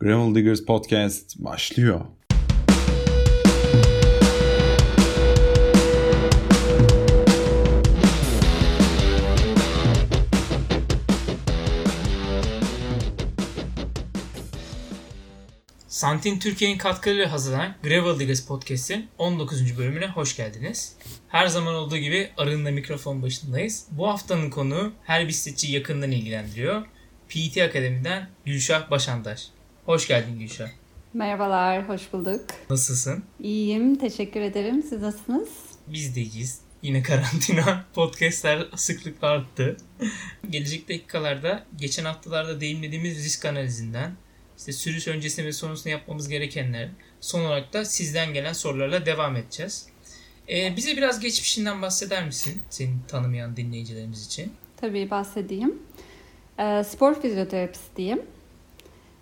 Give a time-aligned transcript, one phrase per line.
[0.00, 2.00] Gravel Diggers Podcast başlıyor.
[15.88, 19.78] Santin Türkiye'nin katkılarıyla hazırlanan Gravel Diggers Podcast'in 19.
[19.78, 20.96] bölümüne hoş geldiniz.
[21.28, 23.86] Her zaman olduğu gibi Arın'la mikrofon başındayız.
[23.90, 26.82] Bu haftanın konuğu her bisikletçi yakından ilgilendiriyor.
[27.28, 29.57] PT Akademi'den Gülşah Başandaş.
[29.88, 30.68] Hoş geldin Gülşah.
[31.14, 32.40] Merhabalar, hoş bulduk.
[32.70, 33.24] Nasılsın?
[33.40, 34.82] İyiyim, teşekkür ederim.
[34.82, 35.48] Siz nasılsınız?
[35.86, 36.60] Biz de iyiyiz.
[36.82, 39.76] Yine karantina, podcastler sıklık arttı.
[40.50, 44.12] Gelecek dakikalarda, geçen haftalarda değinmediğimiz risk analizinden,
[44.58, 46.88] işte sürüş öncesinde ve sonrasında yapmamız gerekenler,
[47.20, 49.86] son olarak da sizden gelen sorularla devam edeceğiz.
[50.48, 52.62] Ee, bize biraz geçmişinden bahseder misin?
[52.70, 54.52] Seni tanımayan dinleyicilerimiz için.
[54.76, 55.78] Tabii bahsedeyim.
[56.58, 58.22] Ee, spor fizyoterapistiyim.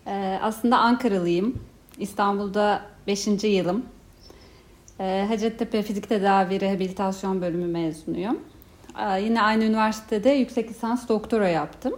[0.07, 1.59] Ee, aslında Ankaralıyım.
[1.99, 3.27] İstanbul'da 5.
[3.45, 3.85] yılım.
[5.01, 8.41] Ee, Hacettepe Fizik Tedavi Rehabilitasyon Bölümü mezunuyum.
[9.01, 11.93] Ee, yine aynı üniversitede yüksek lisans doktora yaptım.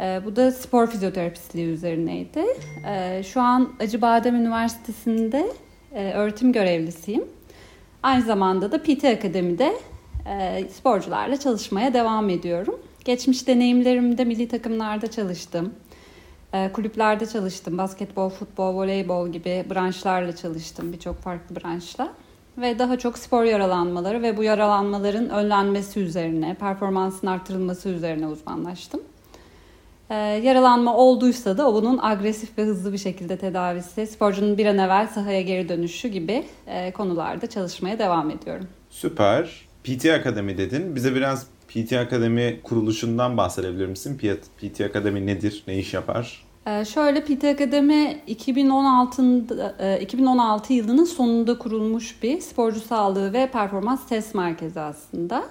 [0.00, 2.44] Ee, bu da spor fizyoterapistliği üzerineydi.
[2.86, 5.52] Ee, şu an Acıbadem Üniversitesi'nde
[5.94, 7.24] e, öğretim görevlisiyim.
[8.02, 9.74] Aynı zamanda da PT Akademi'de
[10.26, 12.80] e, sporcularla çalışmaya devam ediyorum.
[13.04, 15.72] Geçmiş deneyimlerimde milli takımlarda çalıştım.
[16.54, 17.78] E, kulüplerde çalıştım.
[17.78, 20.92] Basketbol, futbol, voleybol gibi branşlarla çalıştım.
[20.92, 22.12] Birçok farklı branşla.
[22.58, 29.00] Ve daha çok spor yaralanmaları ve bu yaralanmaların önlenmesi üzerine, performansın artırılması üzerine uzmanlaştım.
[30.10, 35.06] E, yaralanma olduysa da bunun agresif ve hızlı bir şekilde tedavisi, sporcunun bir an evvel
[35.06, 38.68] sahaya geri dönüşü gibi e, konularda çalışmaya devam ediyorum.
[38.90, 39.64] Süper.
[39.84, 40.96] PT Akademi dedin.
[40.96, 44.18] Bize biraz PT Akademi kuruluşundan bahsedebilir misin?
[44.58, 45.64] PT Akademi nedir?
[45.66, 46.44] Ne iş yapar?
[46.66, 49.22] Ee, şöyle PT Akademi 2016,
[50.00, 55.44] 2016 e, yılının sonunda kurulmuş bir sporcu sağlığı ve performans test merkezi aslında.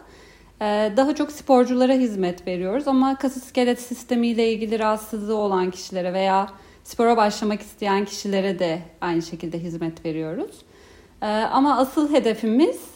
[0.61, 6.49] Ee, daha çok sporculara hizmet veriyoruz ama kas iskelet sistemiyle ilgili rahatsızlığı olan kişilere veya
[6.83, 10.55] spora başlamak isteyen kişilere de aynı şekilde hizmet veriyoruz.
[11.21, 12.92] Ee, ama asıl hedefimiz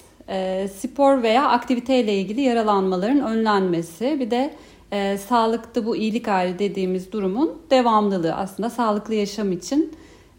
[0.75, 4.17] spor veya aktiviteyle ilgili yaralanmaların önlenmesi.
[4.19, 4.53] Bir de
[4.91, 9.93] e, sağlıkta bu iyilik hali dediğimiz durumun devamlılığı aslında sağlıklı yaşam için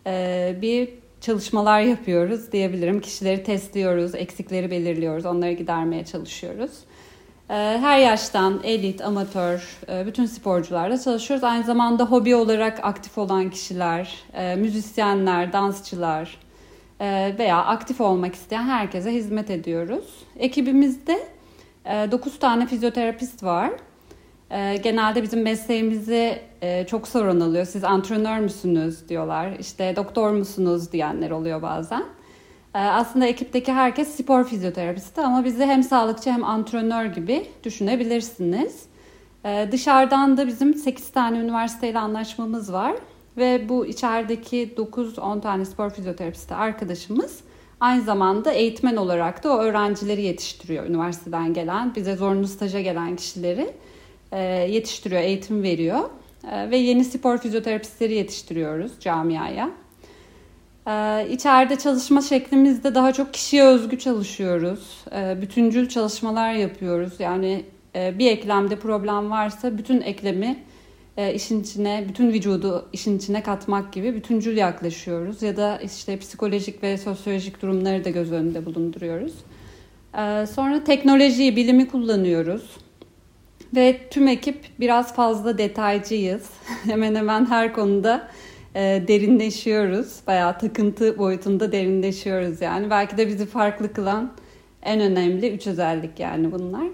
[0.06, 0.88] e, bir
[1.20, 3.00] çalışmalar yapıyoruz diyebilirim.
[3.00, 6.70] Kişileri testliyoruz, eksikleri belirliyoruz, onları gidermeye çalışıyoruz.
[7.50, 11.44] E, her yaştan elit, amatör, e, bütün sporcularla çalışıyoruz.
[11.44, 16.47] Aynı zamanda hobi olarak aktif olan kişiler, e, müzisyenler, dansçılar e,
[17.38, 20.24] veya aktif olmak isteyen herkese hizmet ediyoruz.
[20.38, 21.18] Ekibimizde
[21.84, 23.70] e, 9 tane fizyoterapist var.
[24.50, 27.64] E, genelde bizim mesleğimizi e, çok sorun alıyor.
[27.64, 29.56] Siz antrenör müsünüz diyorlar.
[29.58, 32.04] İşte doktor musunuz diyenler oluyor bazen.
[32.74, 38.82] E, aslında ekipteki herkes spor fizyoterapisti ama bizi hem sağlıkçı hem antrenör gibi düşünebilirsiniz.
[39.44, 42.94] E, dışarıdan da bizim 8 tane üniversiteyle anlaşmamız var.
[43.38, 47.40] Ve bu içerideki 9-10 tane spor fizyoterapisti arkadaşımız
[47.80, 53.70] aynı zamanda eğitmen olarak da o öğrencileri yetiştiriyor üniversiteden gelen, bize zorunlu staja gelen kişileri
[54.32, 54.40] e,
[54.70, 56.00] yetiştiriyor, eğitim veriyor.
[56.52, 59.70] E, ve yeni spor fizyoterapistleri yetiştiriyoruz camiaya.
[60.86, 65.04] E, içeride çalışma şeklimizde daha çok kişiye özgü çalışıyoruz.
[65.40, 67.12] Bütüncül çalışmalar yapıyoruz.
[67.18, 70.62] Yani bir eklemde problem varsa bütün eklemi
[71.34, 75.42] işin içine, bütün vücudu işin içine katmak gibi bütüncül yaklaşıyoruz.
[75.42, 79.34] Ya da işte psikolojik ve sosyolojik durumları da göz önünde bulunduruyoruz.
[80.54, 82.76] Sonra teknolojiyi, bilimi kullanıyoruz.
[83.76, 86.50] Ve tüm ekip biraz fazla detaycıyız.
[86.84, 88.28] hemen hemen her konuda
[88.74, 90.16] e, derinleşiyoruz.
[90.26, 92.90] Bayağı takıntı boyutunda derinleşiyoruz yani.
[92.90, 94.32] Belki de bizi farklı kılan
[94.82, 96.86] en önemli üç özellik yani bunlar.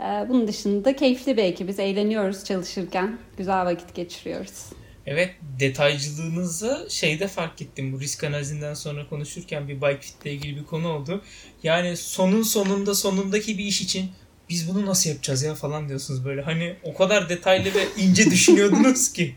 [0.00, 1.78] E, bunun dışında keyifli bir ekibiz.
[1.78, 3.18] Eğleniyoruz çalışırken.
[3.36, 4.64] Güzel vakit geçiriyoruz.
[5.06, 5.30] Evet
[5.60, 7.92] detaycılığınızı şeyde fark ettim.
[7.92, 11.22] Bu risk analizinden sonra konuşurken bir bike fit ile ilgili bir konu oldu.
[11.62, 14.10] Yani sonun sonunda sonundaki bir iş için
[14.48, 16.42] biz bunu nasıl yapacağız ya falan diyorsunuz böyle.
[16.42, 19.34] Hani o kadar detaylı ve ince düşünüyordunuz ki.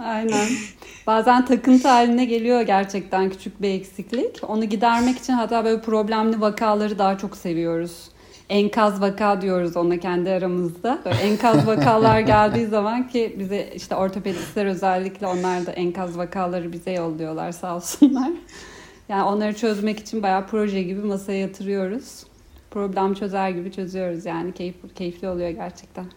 [0.00, 0.48] Aynen.
[1.06, 4.40] Bazen takıntı haline geliyor gerçekten küçük bir eksiklik.
[4.48, 7.92] Onu gidermek için hatta böyle problemli vakaları daha çok seviyoruz.
[8.48, 11.02] Enkaz vaka diyoruz ona kendi aramızda.
[11.04, 16.92] Böyle enkaz vakalar geldiği zaman ki bize işte ortopedistler özellikle onlar da enkaz vakaları bize
[16.92, 18.30] yolluyorlar sağ olsunlar.
[19.08, 22.24] Yani onları çözmek için bayağı proje gibi masaya yatırıyoruz
[22.76, 24.54] problem çözer gibi çözüyoruz yani.
[24.54, 26.12] Keyif, keyifli oluyor gerçekten.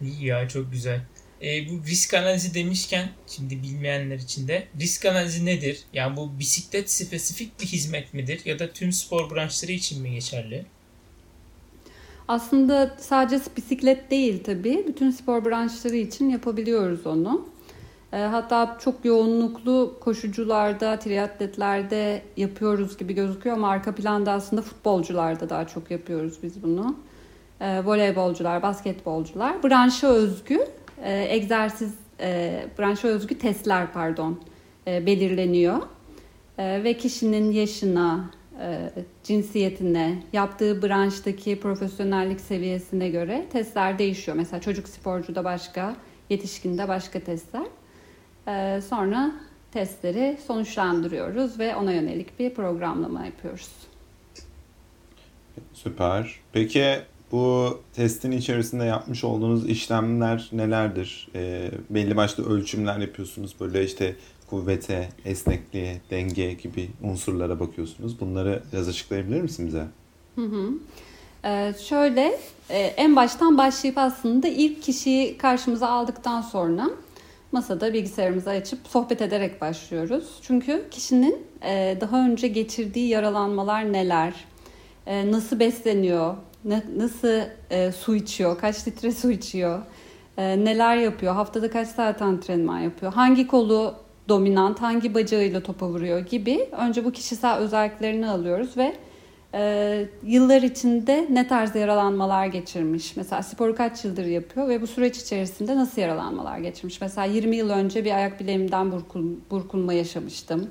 [0.00, 1.00] İyi ya çok güzel.
[1.42, 5.78] E, bu risk analizi demişken şimdi bilmeyenler için de risk analizi nedir?
[5.92, 10.66] Yani bu bisiklet spesifik bir hizmet midir ya da tüm spor branşları için mi geçerli?
[12.28, 14.84] Aslında sadece bisiklet değil tabii.
[14.88, 17.46] Bütün spor branşları için yapabiliyoruz onu.
[18.12, 25.66] E, hatta çok yoğunluklu koşucularda, triatletlerde yapıyoruz gibi gözüküyor ama arka planda aslında futbolcularda daha
[25.66, 26.96] çok yapıyoruz biz bunu.
[27.60, 29.62] E, voleybolcular, basketbolcular.
[29.62, 30.58] Branşa özgü
[31.02, 31.94] e, egzersiz,
[32.78, 34.40] branşa özgü testler pardon
[34.86, 35.78] belirleniyor.
[36.58, 38.30] Ve kişinin yaşına,
[39.24, 44.36] cinsiyetine, yaptığı branştaki profesyonellik seviyesine göre testler değişiyor.
[44.36, 45.96] Mesela çocuk sporcuda başka,
[46.30, 47.66] yetişkinde başka testler.
[48.48, 49.32] Ee, sonra
[49.72, 53.70] testleri sonuçlandırıyoruz ve ona yönelik bir programlama yapıyoruz.
[55.72, 56.34] Süper.
[56.52, 56.98] Peki
[57.32, 61.28] bu testin içerisinde yapmış olduğunuz işlemler nelerdir?
[61.34, 63.54] E, belli başlı ölçümler yapıyorsunuz.
[63.60, 64.16] Böyle işte
[64.54, 68.20] kuvvete, esnekliğe, denge gibi unsurlara bakıyorsunuz.
[68.20, 69.84] Bunları biraz açıklayabilir misin bize?
[70.34, 70.70] Hı hı.
[71.44, 72.38] Ee, şöyle
[72.70, 76.90] e, en baştan başlayıp aslında ilk kişiyi karşımıza aldıktan sonra
[77.52, 80.38] masada bilgisayarımızı açıp sohbet ederek başlıyoruz.
[80.42, 84.34] Çünkü kişinin e, daha önce geçirdiği yaralanmalar neler,
[85.06, 86.34] e, nasıl besleniyor,
[86.96, 87.40] nasıl
[87.70, 89.82] e, su içiyor, kaç litre su içiyor,
[90.38, 96.68] neler yapıyor, haftada kaç saat antrenman yapıyor, hangi kolu dominant, hangi bacağıyla topa vuruyor gibi
[96.78, 98.94] önce bu kişisel özelliklerini alıyoruz ve
[99.54, 103.16] e, yıllar içinde ne tarz yaralanmalar geçirmiş.
[103.16, 107.00] Mesela sporu kaç yıldır yapıyor ve bu süreç içerisinde nasıl yaralanmalar geçirmiş.
[107.00, 110.70] Mesela 20 yıl önce bir ayak bileğimden burkul, burkulma yaşamıştım.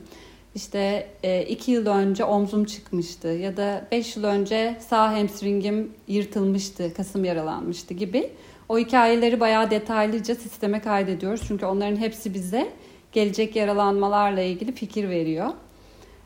[0.56, 6.94] İşte e, iki yıl önce omzum çıkmıştı ya da beş yıl önce sağ hamstringim yırtılmıştı,
[6.94, 8.30] kasım yaralanmıştı gibi.
[8.70, 11.42] O hikayeleri bayağı detaylıca sisteme kaydediyoruz.
[11.48, 12.70] Çünkü onların hepsi bize
[13.14, 15.50] gelecek yaralanmalarla ilgili fikir veriyor.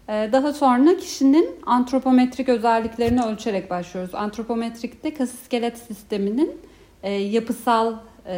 [0.10, 4.16] Ee, daha sonra kişinin antropometrik özelliklerini ölçerek başlıyoruz.
[4.16, 6.62] Antropometrikte kas iskelet sisteminin
[7.04, 7.94] e, yapısal
[8.28, 8.36] e,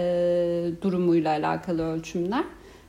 [0.81, 2.43] durumuyla alakalı ölçümler.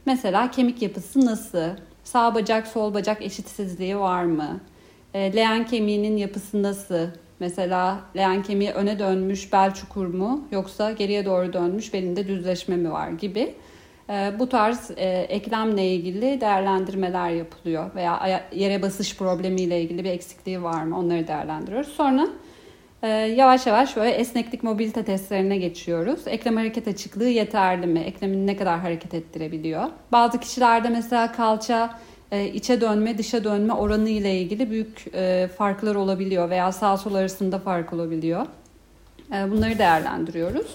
[0.06, 1.68] Mesela kemik yapısı nasıl?
[2.04, 4.60] Sağ bacak sol bacak eşitsizliği var mı?
[5.14, 7.06] E, leğen kemiğinin yapısı nasıl?
[7.40, 12.92] Mesela leğen kemiği öne dönmüş bel çukur mu yoksa geriye doğru dönmüş belinde düzleşme mi
[12.92, 13.54] var gibi.
[14.10, 20.62] Ee, bu tarz e, eklemle ilgili değerlendirmeler yapılıyor veya yere basış problemiyle ilgili bir eksikliği
[20.62, 21.88] var mı onları değerlendiriyoruz.
[21.88, 22.28] Sonra
[23.02, 26.20] e, yavaş yavaş böyle esneklik mobilite testlerine geçiyoruz.
[26.26, 28.00] Eklem hareket açıklığı yeterli mi?
[28.00, 29.84] Eklemin ne kadar hareket ettirebiliyor?
[30.12, 31.98] Bazı kişilerde mesela kalça
[32.32, 35.04] e, içe dönme dışa dönme oranı ile ilgili büyük
[35.56, 38.46] farklar olabiliyor veya sağ sol arasında fark olabiliyor.
[39.30, 40.66] Bunları değerlendiriyoruz.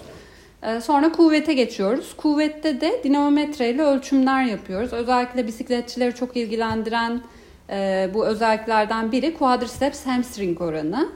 [0.65, 2.13] Ee, sonra kuvvete geçiyoruz.
[2.17, 4.93] Kuvvette de dinamometre ile ölçümler yapıyoruz.
[4.93, 7.21] Özellikle bisikletçileri çok ilgilendiren
[7.69, 11.09] e, bu özelliklerden biri quadriceps hamstring oranı.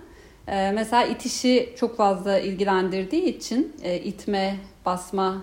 [0.48, 4.56] E, mesela itişi çok fazla ilgilendirdiği için e, itme,
[4.86, 5.38] basma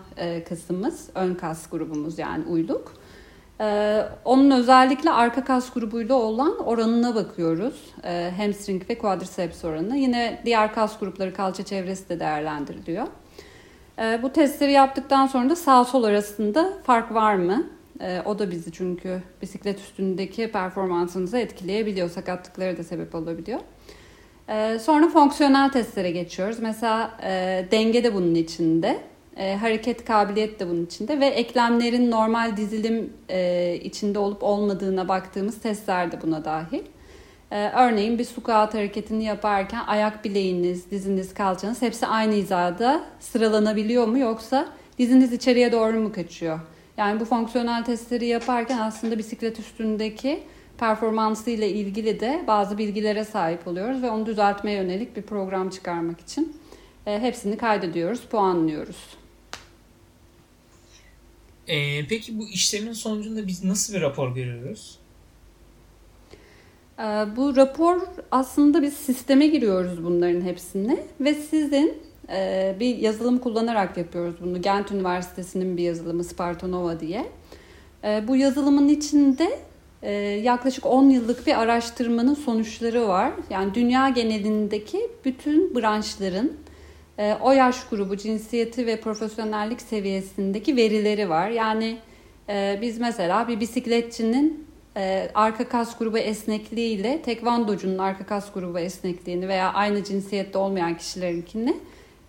[0.48, 2.92] kısmımız, ön kas grubumuz yani uyluk.
[4.24, 7.94] Onun özellikle arka kas grubuyla olan oranına bakıyoruz.
[8.36, 9.96] Hamstring ve quadriceps oranı.
[9.96, 13.06] Yine diğer kas grupları kalça çevresi de değerlendiriliyor.
[13.98, 17.66] E, bu testleri yaptıktan sonra da sağ sol arasında fark var mı?
[18.00, 22.10] E, o da bizi çünkü bisiklet üstündeki performansımızı etkileyebiliyor.
[22.10, 23.60] Sakatlıklara da sebep olabiliyor.
[24.48, 26.58] E, sonra fonksiyonel testlere geçiyoruz.
[26.58, 28.98] Mesela e, denge de bunun içinde.
[29.36, 35.60] E, hareket kabiliyet de bunun içinde ve eklemlerin normal dizilim e, içinde olup olmadığına baktığımız
[35.60, 36.82] testler de buna dahil.
[37.50, 44.18] Ee, örneğin bir squat hareketini yaparken ayak bileğiniz, diziniz, kalçanız hepsi aynı hizada sıralanabiliyor mu
[44.18, 46.60] yoksa diziniz içeriye doğru mu kaçıyor?
[46.96, 50.42] Yani bu fonksiyonel testleri yaparken aslında bisiklet üstündeki
[50.78, 56.20] performansı ile ilgili de bazı bilgilere sahip oluyoruz ve onu düzeltmeye yönelik bir program çıkarmak
[56.20, 56.56] için
[57.06, 58.96] e, hepsini kaydediyoruz, puanlıyoruz.
[61.68, 64.98] Ee, peki bu işlemin sonucunda biz nasıl bir rapor görüyoruz?
[66.98, 67.02] Ee,
[67.36, 68.00] bu rapor
[68.30, 71.94] aslında biz sisteme giriyoruz bunların hepsini ve sizin
[72.28, 74.62] e, bir yazılım kullanarak yapıyoruz bunu.
[74.62, 77.26] Gent Üniversitesi'nin bir yazılımı Spartanova diye.
[78.04, 79.58] Ee, bu yazılımın içinde
[80.02, 83.32] e, yaklaşık 10 yıllık bir araştırmanın sonuçları var.
[83.50, 86.52] Yani dünya genelindeki bütün branşların
[87.18, 91.50] e, o yaş grubu, cinsiyeti ve profesyonellik seviyesindeki verileri var.
[91.50, 91.98] Yani
[92.80, 94.65] biz mesela bir bisikletçinin
[94.96, 100.96] e, arka kas grubu esnekliği ile tekvandocunun arka kas grubu esnekliğini veya aynı cinsiyette olmayan
[100.96, 101.76] kişilerinkini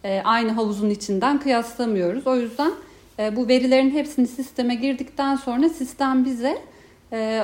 [0.04, 2.28] e, aynı havuzun içinden kıyaslamıyoruz.
[2.28, 2.72] O yüzden
[3.20, 6.58] E, bu verilerin hepsini sisteme girdikten sonra sistem bize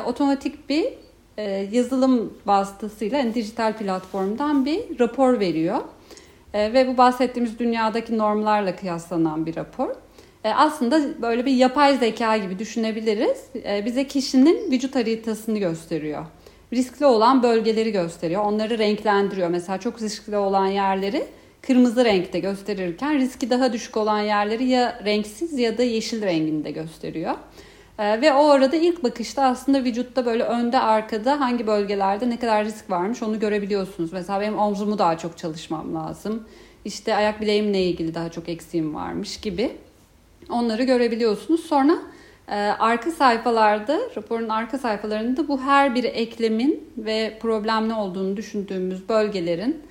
[0.06, 0.86] otomatik bir
[1.72, 5.82] yazılım vasıtasıyla yani dijital platformdan bir rapor veriyor.
[6.54, 9.90] Ve bu bahsettiğimiz dünyadaki normlarla kıyaslanan bir rapor.
[10.44, 13.38] E, aslında böyle bir yapay zeka gibi düşünebiliriz.
[13.56, 16.26] E, bize kişinin vücut haritasını gösteriyor.
[16.74, 18.44] Riskli olan bölgeleri gösteriyor.
[18.46, 19.50] Onları renklendiriyor.
[19.50, 21.26] Mesela çok riskli olan yerleri
[21.62, 27.36] kırmızı renkte gösterirken riski daha düşük olan yerleri ya renksiz ya da yeşil renginde gösteriyor.
[28.00, 32.66] Ee, ve o arada ilk bakışta aslında vücutta böyle önde arkada hangi bölgelerde ne kadar
[32.66, 34.14] risk varmış onu görebiliyorsunuz.
[34.14, 36.44] Mesela benim omzumu daha çok çalışmam lazım.
[36.86, 39.72] İşte ayak bileğimle ilgili daha çok eksiğim varmış gibi.
[40.50, 41.66] Onları görebiliyorsunuz.
[41.66, 41.98] Sonra
[42.48, 49.82] e, arka sayfalarda, raporun arka sayfalarında bu her bir eklemin ve problemli olduğunu düşündüğümüz bölgelerin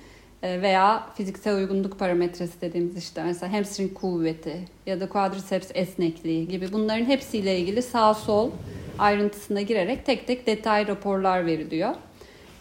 [0.43, 6.71] e, veya fiziksel uygunluk parametresi dediğimiz işte mesela hamstring kuvveti ya da quadriceps esnekliği gibi
[6.71, 8.51] bunların hepsiyle ilgili sağ sol
[8.99, 11.95] ayrıntısına girerek tek tek detay raporlar veriliyor.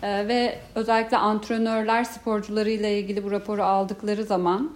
[0.02, 4.70] E, ve özellikle antrenörler sporcularıyla ilgili bu raporu aldıkları zaman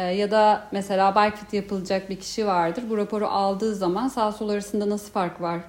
[0.00, 2.84] ya da mesela bike fit yapılacak bir kişi vardır.
[2.90, 5.60] Bu raporu aldığı zaman sağ sol arasında nasıl fark var?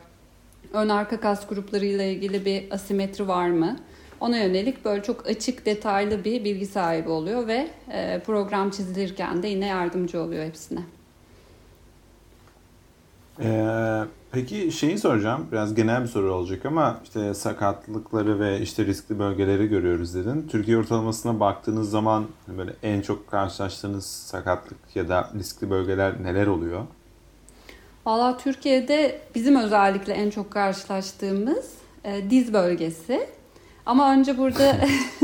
[0.73, 3.77] Ön arka kas gruplarıyla ilgili bir asimetri var mı?
[4.19, 9.47] Ona yönelik böyle çok açık, detaylı bir bilgi sahibi oluyor ve e, program çizilirken de
[9.47, 10.79] yine yardımcı oluyor hepsine.
[13.41, 13.99] Ee,
[14.31, 15.47] peki şeyi soracağım.
[15.51, 20.47] Biraz genel bir soru olacak ama işte sakatlıkları ve işte riskli bölgeleri görüyoruz dedin.
[20.51, 26.81] Türkiye ortalamasına baktığınız zaman böyle en çok karşılaştığınız sakatlık ya da riskli bölgeler neler oluyor?
[28.05, 33.27] Valla Türkiye'de bizim özellikle en çok karşılaştığımız e, diz bölgesi.
[33.85, 34.77] Ama önce burada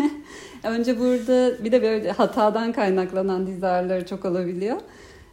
[0.64, 4.78] önce burada bir de böyle hatadan kaynaklanan diz ağrıları çok olabiliyor.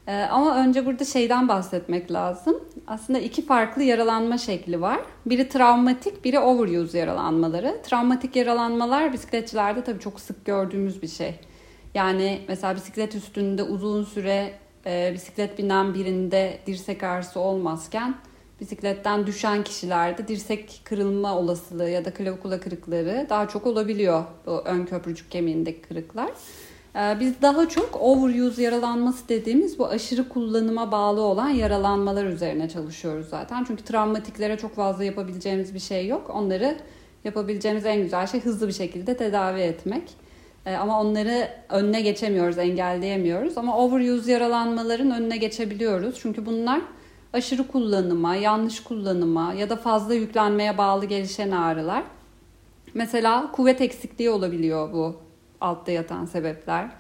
[0.07, 2.65] Ee, ama önce burada şeyden bahsetmek lazım.
[2.87, 5.01] Aslında iki farklı yaralanma şekli var.
[5.27, 7.81] Biri travmatik, biri overuse yaralanmaları.
[7.83, 11.35] Travmatik yaralanmalar bisikletçilerde tabii çok sık gördüğümüz bir şey.
[11.95, 14.53] Yani mesela bisiklet üstünde uzun süre
[14.87, 18.15] e, bisiklet binen birinde dirsek ağrısı olmazken
[18.61, 24.87] bisikletten düşen kişilerde dirsek kırılma olasılığı ya da klavikula kırıkları daha çok olabiliyor bu ön
[24.87, 26.31] köprücük kemiğindeki kırıklar.
[26.97, 33.29] Ee, biz daha çok overuse yaralanması dediğimiz bu aşırı kullanıma bağlı olan yaralanmalar üzerine çalışıyoruz
[33.29, 33.65] zaten.
[33.65, 36.31] Çünkü travmatiklere çok fazla yapabileceğimiz bir şey yok.
[36.35, 36.77] Onları
[37.25, 40.03] yapabileceğimiz en güzel şey hızlı bir şekilde tedavi etmek.
[40.67, 43.59] Ee, ama onları önüne geçemiyoruz, engelleyemiyoruz.
[43.59, 46.19] Ama overuse yaralanmaların önüne geçebiliyoruz.
[46.23, 46.81] Çünkü bunlar
[47.33, 52.03] aşırı kullanıma, yanlış kullanıma ya da fazla yüklenmeye bağlı gelişen ağrılar.
[52.95, 55.17] Mesela kuvvet eksikliği olabiliyor bu
[55.61, 56.91] altta yatan sebepler.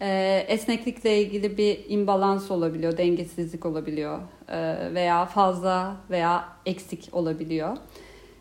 [0.00, 4.18] Ee, esneklikle ilgili bir imbalans olabiliyor, dengesizlik olabiliyor
[4.48, 7.76] ee, veya fazla veya eksik olabiliyor.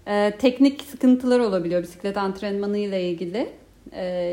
[0.08, 3.50] Ee, teknik sıkıntılar olabiliyor bisiklet antrenmanı ile ilgili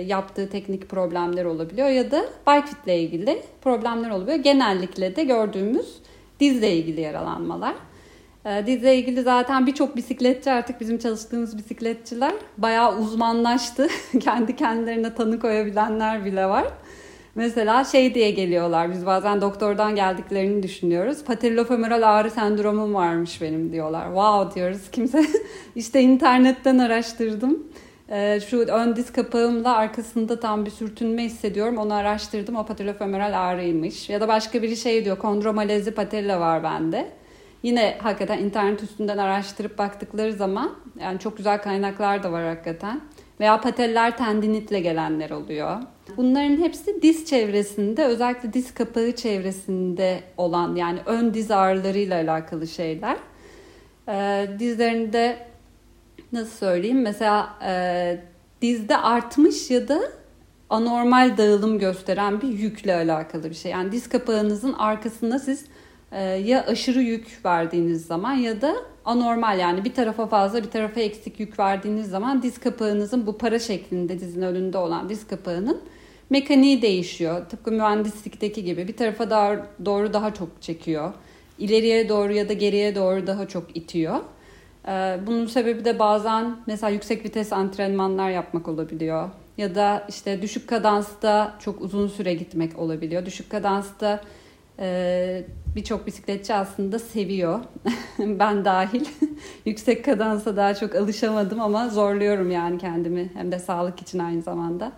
[0.06, 4.36] yaptığı teknik problemler olabiliyor ya da bike fit ile ilgili problemler oluyor.
[4.36, 5.98] Genellikle de gördüğümüz
[6.40, 7.74] dizle ilgili yaralanmalar.
[8.46, 13.88] E, dizle ilgili zaten birçok bisikletçi artık bizim çalıştığımız bisikletçiler bayağı uzmanlaştı.
[14.20, 16.66] Kendi kendilerine tanı koyabilenler bile var.
[17.34, 18.92] Mesela şey diye geliyorlar.
[18.92, 21.24] Biz bazen doktordan geldiklerini düşünüyoruz.
[21.24, 24.06] Patellofemoral ağrı sendromum varmış benim diyorlar.
[24.06, 24.90] Wow diyoruz.
[24.92, 25.26] Kimse
[25.76, 27.66] işte internetten araştırdım.
[28.10, 31.78] Ee, şu ön diz kapağımla arkasında tam bir sürtünme hissediyorum.
[31.78, 32.56] Onu araştırdım.
[32.56, 34.10] O patellofemoral ağrıymış.
[34.10, 35.18] Ya da başka biri şey diyor.
[35.18, 37.19] Kondromalezi patella var bende.
[37.62, 43.00] Yine hakikaten internet üstünden araştırıp baktıkları zaman yani çok güzel kaynaklar da var hakikaten.
[43.40, 45.76] Veya pateller tendinitle gelenler oluyor.
[46.16, 53.16] Bunların hepsi diz çevresinde özellikle diz kapağı çevresinde olan yani ön diz ağrılarıyla alakalı şeyler.
[54.08, 55.46] Ee, dizlerinde
[56.32, 58.20] nasıl söyleyeyim mesela e,
[58.62, 60.00] dizde artmış ya da
[60.70, 63.72] anormal dağılım gösteren bir yükle alakalı bir şey.
[63.72, 65.64] Yani diz kapağınızın arkasında siz
[66.18, 71.40] ya aşırı yük verdiğiniz zaman ya da anormal yani bir tarafa fazla bir tarafa eksik
[71.40, 75.80] yük verdiğiniz zaman diz kapağınızın bu para şeklinde dizin önünde olan diz kapağının
[76.30, 77.48] mekaniği değişiyor.
[77.48, 81.12] Tıpkı mühendislikteki gibi bir tarafa daha, doğru daha çok çekiyor.
[81.58, 84.20] İleriye doğru ya da geriye doğru daha çok itiyor.
[84.88, 89.28] Ee, bunun sebebi de bazen mesela yüksek vites antrenmanlar yapmak olabiliyor.
[89.58, 93.26] Ya da işte düşük kadansta çok uzun süre gitmek olabiliyor.
[93.26, 94.20] Düşük kadansta
[94.80, 95.44] e,
[95.76, 97.60] birçok bisikletçi aslında seviyor.
[98.18, 99.04] ben dahil.
[99.64, 103.30] yüksek kadansa daha çok alışamadım ama zorluyorum yani kendimi.
[103.34, 104.92] Hem de sağlık için aynı zamanda.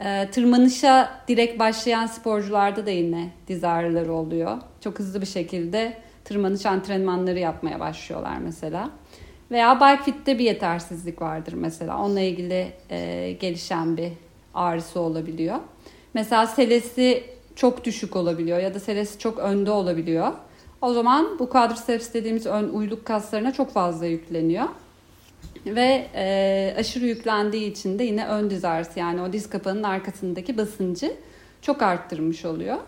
[0.00, 4.58] E, tırmanışa direkt başlayan sporcularda da yine diz ağrıları oluyor.
[4.80, 8.90] Çok hızlı bir şekilde tırmanış antrenmanları yapmaya başlıyorlar mesela.
[9.50, 11.98] Veya bike fit'te bir yetersizlik vardır mesela.
[11.98, 14.12] Onunla ilgili e, gelişen bir
[14.54, 15.56] ağrısı olabiliyor.
[16.14, 17.24] Mesela selesi
[17.62, 20.32] çok düşük olabiliyor ya da selesi çok önde olabiliyor.
[20.80, 24.64] O zaman bu quadriceps dediğimiz ön uyluk kaslarına çok fazla yükleniyor.
[25.66, 30.58] Ve e, aşırı yüklendiği için de yine ön diz ağrısı yani o diz kapağının arkasındaki
[30.58, 31.16] basıncı
[31.62, 32.78] çok arttırmış oluyor.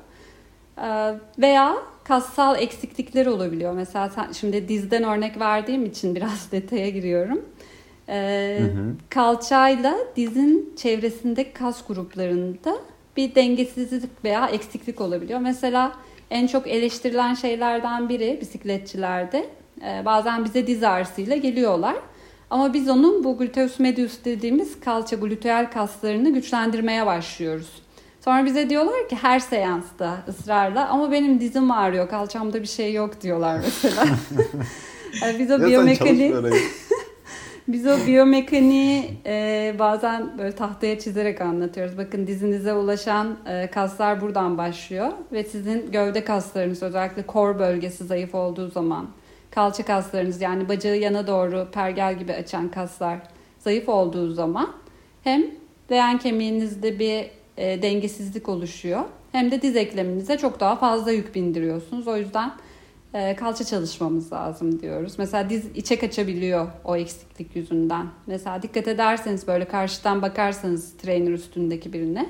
[0.78, 3.72] E, veya kassal eksiklikler olabiliyor.
[3.72, 7.44] Mesela sen, şimdi dizden örnek verdiğim için biraz detaya giriyorum.
[8.08, 8.94] E, hı hı.
[9.10, 12.76] Kalçayla dizin çevresindeki kas gruplarında
[13.16, 15.40] bir dengesizlik veya eksiklik olabiliyor.
[15.40, 15.92] Mesela
[16.30, 19.46] en çok eleştirilen şeylerden biri bisikletçilerde
[19.86, 21.96] e, bazen bize diz ağrısıyla geliyorlar.
[22.50, 27.82] Ama biz onun bu gluteus medius dediğimiz kalça gluteal kaslarını güçlendirmeye başlıyoruz.
[28.24, 33.20] Sonra bize diyorlar ki her seansta ısrarla ama benim dizim ağrıyor, kalçamda bir şey yok
[33.20, 34.06] diyorlar mesela.
[35.22, 36.34] yani biz o biyomekanik
[37.68, 41.98] biz o biyomekaniği e, bazen böyle tahtaya çizerek anlatıyoruz.
[41.98, 48.34] Bakın dizinize ulaşan e, kaslar buradan başlıyor ve sizin gövde kaslarınız özellikle kor bölgesi zayıf
[48.34, 49.08] olduğu zaman
[49.50, 53.18] kalça kaslarınız yani bacağı yana doğru pergel gibi açan kaslar
[53.58, 54.72] zayıf olduğu zaman
[55.24, 55.44] hem
[55.90, 59.00] leğen kemiğinizde bir e, dengesizlik oluşuyor
[59.32, 62.08] hem de diz ekleminize çok daha fazla yük bindiriyorsunuz.
[62.08, 62.52] O yüzden
[63.36, 65.14] kalça çalışmamız lazım diyoruz.
[65.18, 68.06] Mesela diz içe kaçabiliyor o eksiklik yüzünden.
[68.26, 72.26] Mesela dikkat ederseniz böyle karşıdan bakarsanız trainer üstündeki birine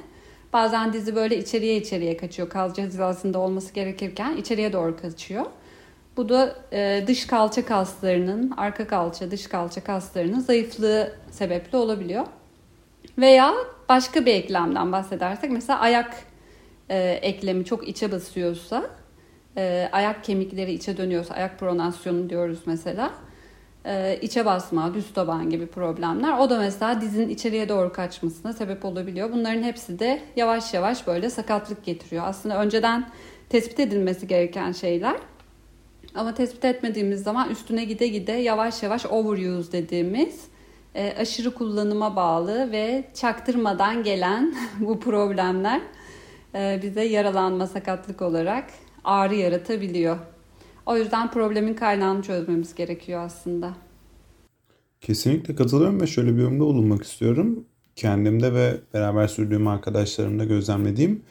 [0.53, 2.49] bazen dizi böyle içeriye içeriye kaçıyor.
[2.49, 5.47] Kalça hizasında olması gerekirken içeriye doğru kaçıyor.
[6.17, 12.27] Bu da e, dış kalça kaslarının, arka kalça, dış kalça kaslarının zayıflığı sebepli olabiliyor.
[13.19, 13.55] Veya
[13.89, 16.15] başka bir eklemden bahsedersek mesela ayak
[16.89, 18.91] e, eklemi çok içe basıyorsa,
[19.57, 23.11] e, ayak kemikleri içe dönüyorsa, ayak pronasyonu diyoruz mesela.
[23.85, 26.39] E, içe basma, düz taban gibi problemler.
[26.39, 29.33] O da mesela dizin içeriye doğru kaçmasına sebep olabiliyor.
[29.33, 32.25] Bunların hepsi de yavaş yavaş böyle sakatlık getiriyor.
[32.27, 33.11] Aslında önceden
[33.49, 35.17] tespit edilmesi gereken şeyler.
[36.15, 40.45] Ama tespit etmediğimiz zaman üstüne gide gide yavaş yavaş overuse dediğimiz
[40.95, 45.81] e, aşırı kullanıma bağlı ve çaktırmadan gelen bu problemler
[46.55, 48.65] e, bize yaralanma, sakatlık olarak
[49.05, 50.19] ağrı yaratabiliyor.
[50.87, 53.75] O yüzden problemin kaynağını çözmemiz gerekiyor aslında.
[55.01, 57.65] Kesinlikle katılıyorum ve şöyle bir yorumda bulunmak istiyorum.
[57.97, 61.23] Kendimde ve beraber sürdüğüm arkadaşlarımda gözlemlediğim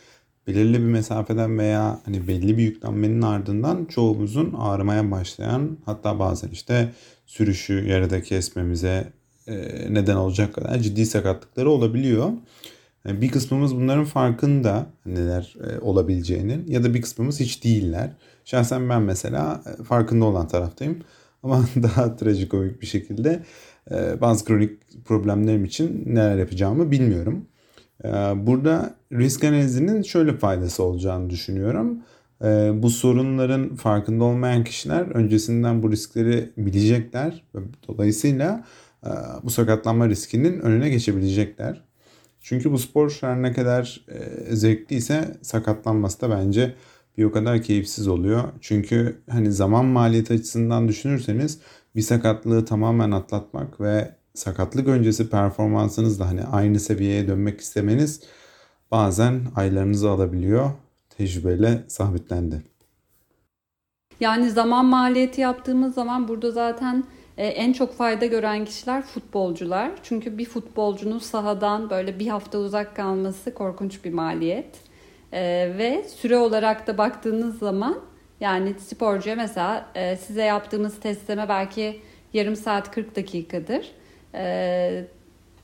[0.48, 6.92] belirli bir mesafeden veya hani belli bir yüklenmenin ardından çoğumuzun ağrımaya başlayan hatta bazen işte
[7.26, 9.14] sürüşü yarıda kesmemize
[9.90, 12.30] neden olacak kadar ciddi sakatlıkları olabiliyor.
[13.08, 18.12] E, bir kısmımız bunların farkında neler e, olabileceğinin ya da bir kısmımız hiç değiller.
[18.46, 21.00] Şahsen ben mesela farkında olan taraftayım
[21.44, 23.44] ama daha trajikomik bir şekilde
[24.22, 27.46] bazı kronik problemlerim için neler yapacağımı bilmiyorum.
[28.36, 31.98] Burada risk analizinin şöyle faydası olacağını düşünüyorum.
[32.84, 37.44] Bu sorunların farkında olmayan kişiler öncesinden bu riskleri bilecekler.
[37.88, 38.66] Dolayısıyla
[39.44, 41.84] bu sakatlanma riskinin önüne geçebilecekler.
[42.44, 44.06] Çünkü bu spor her ne kadar
[44.52, 46.76] zevkliyse sakatlanması da bence
[47.18, 48.44] bir o kadar keyifsiz oluyor.
[48.62, 51.60] Çünkü hani zaman maliyeti açısından düşünürseniz
[51.96, 58.22] bir sakatlığı tamamen atlatmak ve sakatlık öncesi performansınızla hani aynı seviyeye dönmek istemeniz
[58.92, 60.72] bazen aylarınızı alabiliyor.
[61.18, 62.64] Tecrübeyle sabitlendi.
[64.20, 69.92] Yani zaman maliyeti yaptığımız zaman burada zaten e, en çok fayda gören kişiler futbolcular.
[70.04, 74.94] Çünkü bir futbolcunun sahadan böyle bir hafta uzak kalması korkunç bir maliyet.
[75.34, 78.00] E, ve süre olarak da baktığınız zaman
[78.40, 82.02] yani sporcuya mesela e, size yaptığımız testleme belki
[82.34, 83.92] yarım saat 40 dakikadır.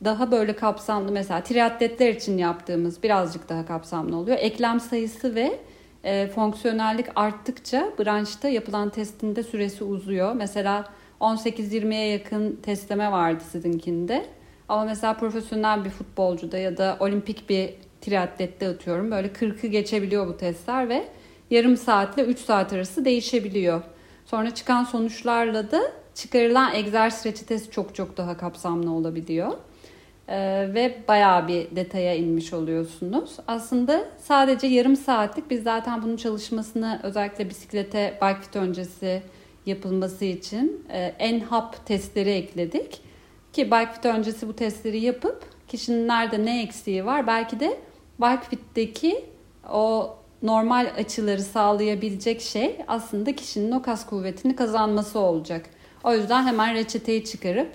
[0.03, 4.37] Daha böyle kapsamlı mesela triatletler için yaptığımız birazcık daha kapsamlı oluyor.
[4.39, 5.59] Eklem sayısı ve
[6.27, 10.33] fonksiyonellik arttıkça branşta yapılan testinde süresi uzuyor.
[10.33, 10.85] Mesela
[11.19, 14.25] 18-20'ye yakın testleme vardı sizinkinde.
[14.69, 20.37] Ama mesela profesyonel bir futbolcuda ya da olimpik bir triatlette atıyorum böyle 40'ı geçebiliyor bu
[20.37, 21.07] testler ve
[21.49, 23.81] yarım saatle 3 saat arası değişebiliyor.
[24.25, 25.81] Sonra çıkan sonuçlarla da
[26.15, 29.51] çıkarılan egzersiz reçetesi çok çok daha kapsamlı olabiliyor.
[30.27, 33.37] Ee, ve bayağı bir detaya inmiş oluyorsunuz.
[33.47, 39.21] Aslında sadece yarım saatlik biz zaten bunun çalışmasını özellikle bisiklete bike fit öncesi
[39.69, 43.01] yapılması için e, en hap testleri ekledik.
[43.53, 47.77] Ki bike fit öncesi bu testleri yapıp Kişinin nerede ne eksiği var belki de
[48.19, 49.25] Bikefit'teki
[49.71, 55.65] o normal açıları sağlayabilecek şey aslında kişinin o kas kuvvetini kazanması olacak.
[56.03, 57.69] O yüzden hemen reçeteyi çıkarıp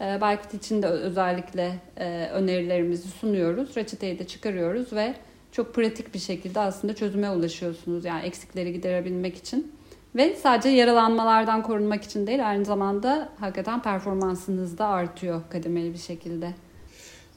[0.00, 3.76] e, Bikefit için de özellikle e, önerilerimizi sunuyoruz.
[3.76, 5.14] Reçeteyi de çıkarıyoruz ve
[5.52, 8.04] çok pratik bir şekilde aslında çözüme ulaşıyorsunuz.
[8.04, 9.72] Yani eksikleri giderebilmek için.
[10.16, 16.54] Ve sadece yaralanmalardan korunmak için değil aynı zamanda hakikaten performansınız da artıyor kademeli bir şekilde.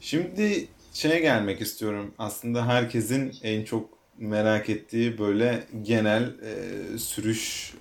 [0.00, 2.14] Şimdi şeye gelmek istiyorum.
[2.18, 3.88] Aslında herkesin en çok
[4.18, 7.74] merak ettiği böyle genel e, sürüş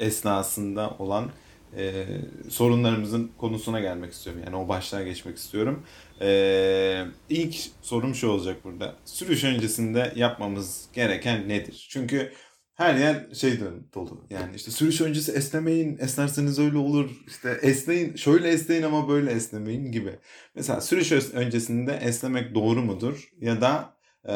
[0.00, 1.30] e, esnasında olan
[1.76, 2.04] e,
[2.48, 4.42] sorunlarımızın konusuna gelmek istiyorum.
[4.44, 5.82] Yani o başlığa geçmek istiyorum.
[6.20, 8.94] E, ilk sorum şu olacak burada.
[9.04, 11.86] Sürüş öncesinde yapmamız gereken nedir?
[11.90, 12.32] Çünkü
[12.76, 13.60] her yer şey
[13.94, 14.24] dolu.
[14.30, 17.10] Yani işte sürüş öncesi esnemeyin, esnerseniz öyle olur.
[17.26, 20.18] İşte esneyin, şöyle esneyin ama böyle esnemeyin gibi.
[20.54, 23.30] Mesela sürüş öncesinde esnemek doğru mudur?
[23.40, 23.96] Ya da
[24.28, 24.34] e,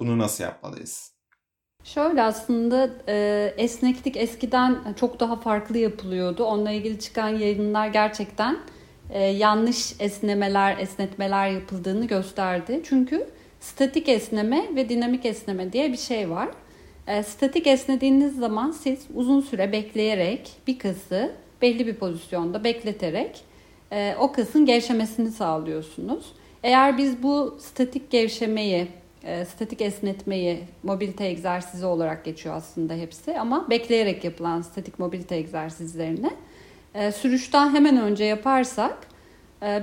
[0.00, 1.12] bunu nasıl yapmalıyız?
[1.84, 6.44] Şöyle aslında e, esneklik eskiden çok daha farklı yapılıyordu.
[6.44, 8.58] Onunla ilgili çıkan yayınlar gerçekten
[9.10, 12.80] e, yanlış esnemeler, esnetmeler yapıldığını gösterdi.
[12.84, 13.26] Çünkü
[13.60, 16.48] statik esneme ve dinamik esneme diye bir şey var.
[17.06, 23.44] E, statik esnediğiniz zaman siz uzun süre bekleyerek bir kası belli bir pozisyonda bekleterek
[23.92, 26.32] e, o kasın gevşemesini sağlıyorsunuz.
[26.62, 28.88] Eğer biz bu statik gevşemeyi,
[29.24, 36.30] e, statik esnetmeyi mobilite egzersizi olarak geçiyor aslında hepsi ama bekleyerek yapılan statik mobilite egzersizlerini
[36.94, 38.98] e, sürüşten hemen önce yaparsak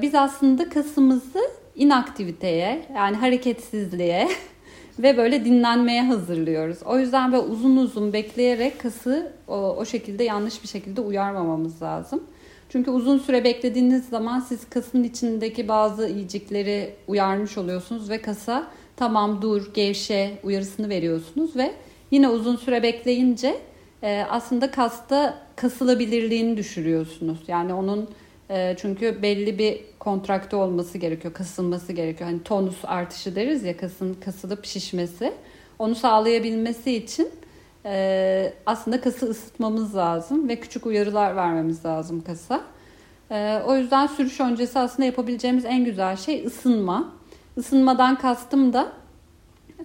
[0.01, 1.39] biz aslında kasımızı
[1.75, 4.27] inaktiviteye yani hareketsizliğe
[4.99, 6.77] ve böyle dinlenmeye hazırlıyoruz.
[6.85, 12.23] O yüzden böyle uzun uzun bekleyerek kası o, o şekilde yanlış bir şekilde uyarmamamız lazım.
[12.69, 19.41] Çünkü uzun süre beklediğiniz zaman siz kasın içindeki bazı iyicikleri uyarmış oluyorsunuz ve kasa tamam
[19.41, 21.71] dur gevşe uyarısını veriyorsunuz ve
[22.11, 23.55] yine uzun süre bekleyince
[24.03, 27.39] e, aslında kasta kasılabilirliğini düşürüyorsunuz.
[27.47, 28.09] Yani onun
[28.49, 32.29] e, çünkü belli bir kontrakte olması gerekiyor, kasılması gerekiyor.
[32.29, 35.33] Hani tonus artışı deriz ya kasın kasılıp şişmesi.
[35.79, 37.29] Onu sağlayabilmesi için
[37.85, 42.61] e, aslında kası ısıtmamız lazım ve küçük uyarılar vermemiz lazım kasa.
[43.31, 47.13] E, o yüzden sürüş öncesi aslında yapabileceğimiz en güzel şey ısınma.
[47.57, 48.91] Isınmadan kastım da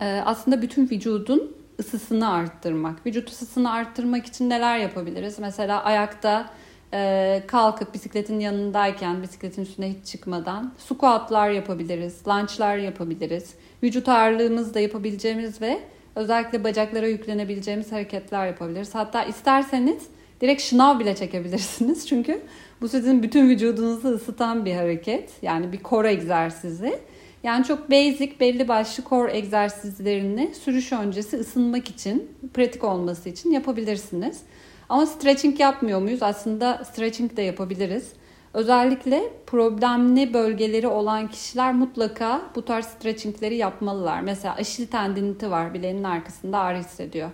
[0.01, 3.07] e, aslında bütün vücudun ısısını arttırmak.
[3.07, 5.39] Vücut ısısını arttırmak için neler yapabiliriz?
[5.39, 6.51] Mesela ayakta
[6.95, 13.55] e, kalkıp bisikletin yanındayken bisikletin üstüne hiç çıkmadan squatlar yapabiliriz, lunge'lar yapabiliriz.
[13.83, 15.79] Vücut ağırlığımızda yapabileceğimiz ve
[16.15, 18.95] özellikle bacaklara yüklenebileceğimiz hareketler yapabiliriz.
[18.95, 20.03] Hatta isterseniz
[20.41, 22.09] direkt şınav bile çekebilirsiniz.
[22.09, 22.43] Çünkü
[22.81, 25.31] bu sizin bütün vücudunuzu ısıtan bir hareket.
[25.43, 26.99] Yani bir core egzersizi.
[27.43, 34.41] Yani çok basic belli başlı core egzersizlerini sürüş öncesi ısınmak için, pratik olması için yapabilirsiniz.
[34.89, 36.23] Ama stretching yapmıyor muyuz?
[36.23, 38.13] Aslında stretching de yapabiliriz.
[38.55, 44.21] Özellikle problemli bölgeleri olan kişiler mutlaka bu tarz stretchingleri yapmalılar.
[44.21, 47.31] Mesela aşil tendiniti var bileğinin arkasında ağrı hissediyor.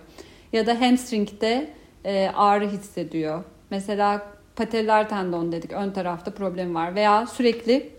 [0.53, 1.69] Ya da hamstring'de
[2.05, 3.43] e, ağrı hissediyor.
[3.69, 6.95] Mesela patellar tendon dedik ön tarafta problem var.
[6.95, 7.89] Veya sürekli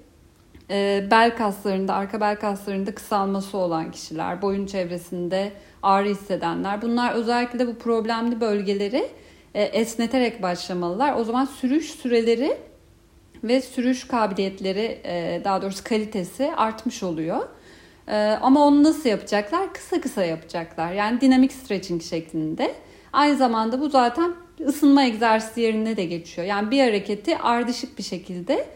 [0.70, 6.82] e, bel kaslarında, arka bel kaslarında kısalması olan kişiler, boyun çevresinde ağrı hissedenler.
[6.82, 9.10] Bunlar özellikle bu problemli bölgeleri
[9.60, 11.14] esneterek başlamalılar.
[11.16, 12.56] O zaman sürüş süreleri
[13.44, 17.48] ve sürüş kabiliyetleri e, daha doğrusu kalitesi artmış oluyor.
[18.08, 19.72] E, ama onu nasıl yapacaklar?
[19.72, 20.92] Kısa kısa yapacaklar.
[20.92, 22.74] Yani dinamik stretching şeklinde.
[23.12, 24.34] Aynı zamanda bu zaten
[24.66, 26.46] ısınma egzersizi yerine de geçiyor.
[26.46, 28.66] Yani bir hareketi ardışık bir şekilde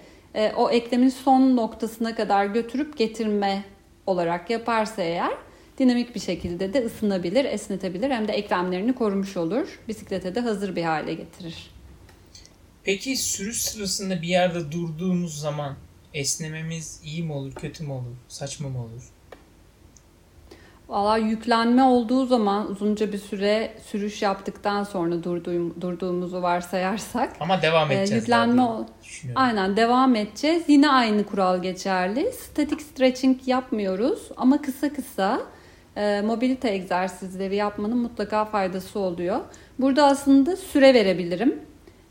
[0.56, 3.64] o eklemin son noktasına kadar götürüp getirme
[4.06, 5.32] olarak yaparsa eğer
[5.78, 9.80] dinamik bir şekilde de ısınabilir, esnetebilir hem de eklemlerini korumuş olur.
[9.88, 11.70] Bisiklete de hazır bir hale getirir.
[12.84, 15.74] Peki sürüş sırasında bir yerde durduğumuz zaman
[16.14, 19.10] esnememiz iyi mi olur, kötü mü olur, saçma mı olur?
[20.88, 27.36] Valla yüklenme olduğu zaman uzunca bir süre sürüş yaptıktan sonra durduğum, durduğumuzu varsayarsak.
[27.40, 28.12] Ama devam edeceğiz.
[28.12, 28.62] E, yüklenme
[29.34, 30.64] Aynen devam edeceğiz.
[30.68, 32.32] Yine aynı kural geçerli.
[32.32, 35.40] Static stretching yapmıyoruz ama kısa kısa
[35.96, 39.40] e, mobilite egzersizleri yapmanın mutlaka faydası oluyor.
[39.78, 41.60] Burada aslında süre verebilirim.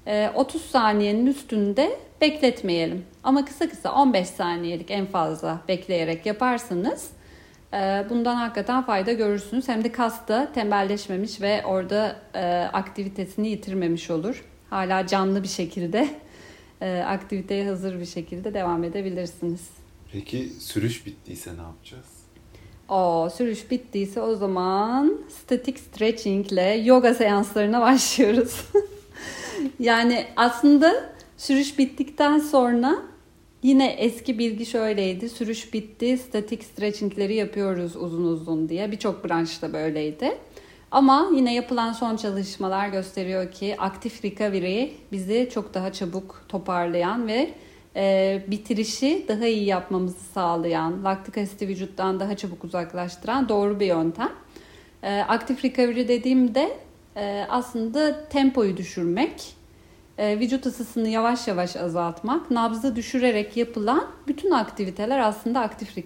[0.07, 3.05] E, 30 saniyenin üstünde bekletmeyelim.
[3.23, 7.09] Ama kısa kısa 15 saniyelik en fazla bekleyerek yaparsanız
[7.73, 9.67] e, bundan hakikaten fayda görürsünüz.
[9.67, 14.45] Hem de kas da tembelleşmemiş ve orada e, aktivitesini yitirmemiş olur.
[14.69, 16.09] Hala canlı bir şekilde
[16.81, 19.69] e, aktiviteye hazır bir şekilde devam edebilirsiniz.
[20.11, 22.14] Peki sürüş bittiyse ne yapacağız?
[22.89, 28.65] O sürüş bittiyse o zaman static stretching ile yoga seanslarına başlıyoruz.
[29.79, 30.93] yani aslında
[31.37, 32.95] sürüş bittikten sonra
[33.63, 35.29] yine eski bilgi şöyleydi.
[35.29, 38.91] Sürüş bitti, static stretchingleri yapıyoruz uzun uzun diye.
[38.91, 40.37] Birçok branşta böyleydi.
[40.91, 47.53] Ama yine yapılan son çalışmalar gösteriyor ki aktif recovery bizi çok daha çabuk toparlayan ve
[47.95, 54.29] e, bitirişi daha iyi yapmamızı sağlayan, laktik asiti vücuttan daha çabuk uzaklaştıran doğru bir yöntem.
[55.03, 56.77] E, aktif recovery dediğimde
[57.15, 59.55] e, aslında tempoyu düşürmek,
[60.17, 65.97] e, vücut ısısını yavaş yavaş azaltmak, nabzı düşürerek yapılan bütün aktiviteler aslında aktif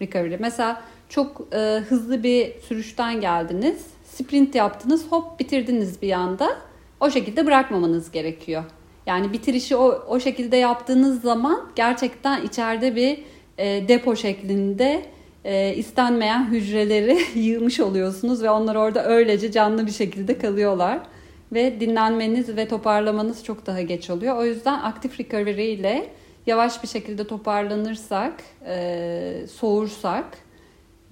[0.00, 0.36] recovery.
[0.40, 6.56] Mesela çok e, hızlı bir sürüşten geldiniz, sprint yaptınız, hop bitirdiniz bir anda.
[7.00, 8.64] O şekilde bırakmamanız gerekiyor.
[9.06, 13.18] Yani bitirişi o, o şekilde yaptığınız zaman gerçekten içeride bir
[13.58, 15.02] e, depo şeklinde
[15.44, 20.98] e, istenmeyen hücreleri yığmış oluyorsunuz ve onlar orada öylece canlı bir şekilde kalıyorlar.
[21.52, 24.36] Ve dinlenmeniz ve toparlamanız çok daha geç oluyor.
[24.36, 26.10] O yüzden aktif recovery ile
[26.46, 28.32] yavaş bir şekilde toparlanırsak,
[28.66, 30.24] e, soğursak,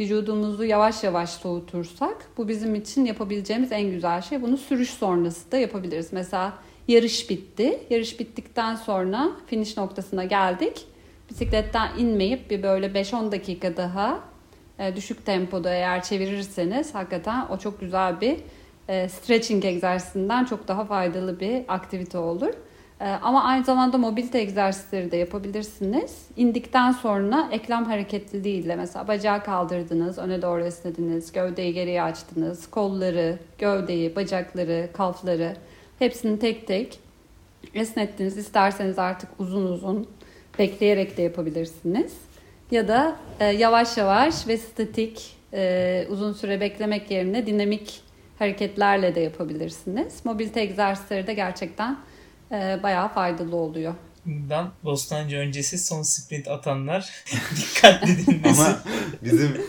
[0.01, 4.43] vücudumuzu yavaş yavaş soğutursak bu bizim için yapabileceğimiz en güzel şey.
[4.43, 6.13] Bunu sürüş sonrası da yapabiliriz.
[6.13, 6.53] Mesela
[6.89, 7.79] Yarış bitti.
[7.91, 10.87] Yarış bittikten sonra finish noktasına geldik.
[11.31, 14.21] Bisikletten inmeyip bir böyle 5-10 dakika daha
[14.79, 18.37] e, düşük tempoda eğer çevirirseniz hakikaten o çok güzel bir
[18.89, 22.53] e, stretching egzersizinden çok daha faydalı bir aktivite olur.
[23.01, 26.27] E, ama aynı zamanda mobilite egzersizleri de yapabilirsiniz.
[26.37, 34.17] İndikten sonra eklem hareketliliğiyle mesela bacağı kaldırdınız, öne doğru esnediniz, gövdeyi geriye açtınız, kolları, gövdeyi,
[34.17, 35.57] bacakları, kalfları
[35.99, 36.99] Hepsini tek tek
[37.75, 38.37] esnettiniz.
[38.37, 40.09] İsterseniz artık uzun uzun
[40.59, 42.13] bekleyerek de yapabilirsiniz.
[42.71, 48.01] Ya da e, yavaş yavaş ve statik e, uzun süre beklemek yerine dinamik
[48.39, 50.25] hareketlerle de yapabilirsiniz.
[50.25, 51.99] Mobilite egzersizleri de gerçekten
[52.53, 53.95] e, bayağı faydalı oluyor.
[54.27, 57.25] Bundan Bostancı öncesi son sprint atanlar
[57.57, 58.63] dikkatli dinlesin.
[58.63, 58.83] Ama
[59.23, 59.61] bizim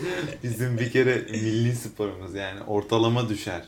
[0.42, 3.62] bizim bir kere milli sporumuz yani ortalama düşer.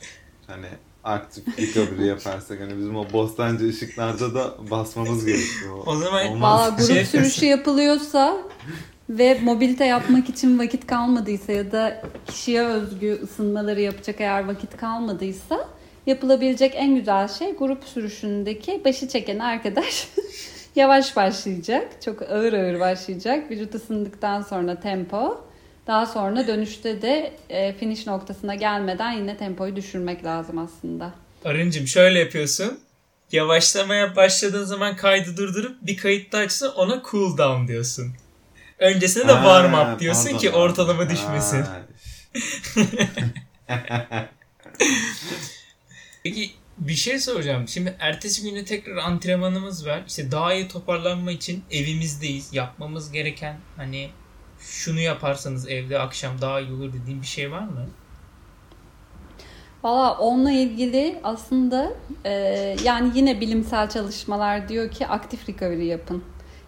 [0.46, 0.66] Hani
[1.06, 5.82] aktif recovery yaparsak hani bizim o Bostancı ışıklarda da basmamız gerekiyor.
[5.86, 7.04] O zaman Valla grup şey...
[7.04, 8.36] sürüşü yapılıyorsa
[9.10, 15.68] ve mobilite yapmak için vakit kalmadıysa ya da kişiye özgü ısınmaları yapacak eğer vakit kalmadıysa
[16.06, 20.08] yapılabilecek en güzel şey grup sürüşündeki başı çeken arkadaş
[20.76, 22.02] yavaş başlayacak.
[22.04, 23.50] Çok ağır ağır başlayacak.
[23.50, 25.45] Vücut ısındıktan sonra tempo.
[25.86, 31.14] Daha sonra dönüşte de e, finish noktasına gelmeden yine tempoyu düşürmek lazım aslında.
[31.44, 32.80] Arıncım şöyle yapıyorsun.
[33.32, 38.14] Yavaşlamaya başladığın zaman kaydı durdurup bir kayıt da açsın ona cool down diyorsun.
[38.78, 41.64] Öncesinde de warm up diyorsun pardon, ki ortalama düşmesin.
[46.22, 47.68] Peki bir şey soracağım.
[47.68, 50.02] Şimdi ertesi günü tekrar antrenmanımız var.
[50.08, 52.54] İşte daha iyi toparlanma için evimizdeyiz.
[52.54, 54.10] Yapmamız gereken hani
[54.70, 57.86] şunu yaparsanız evde akşam daha iyi olur dediğim bir şey var mı?
[59.84, 61.92] Valla onunla ilgili aslında
[62.24, 62.30] e,
[62.84, 66.24] yani yine bilimsel çalışmalar diyor ki aktif recovery yapın.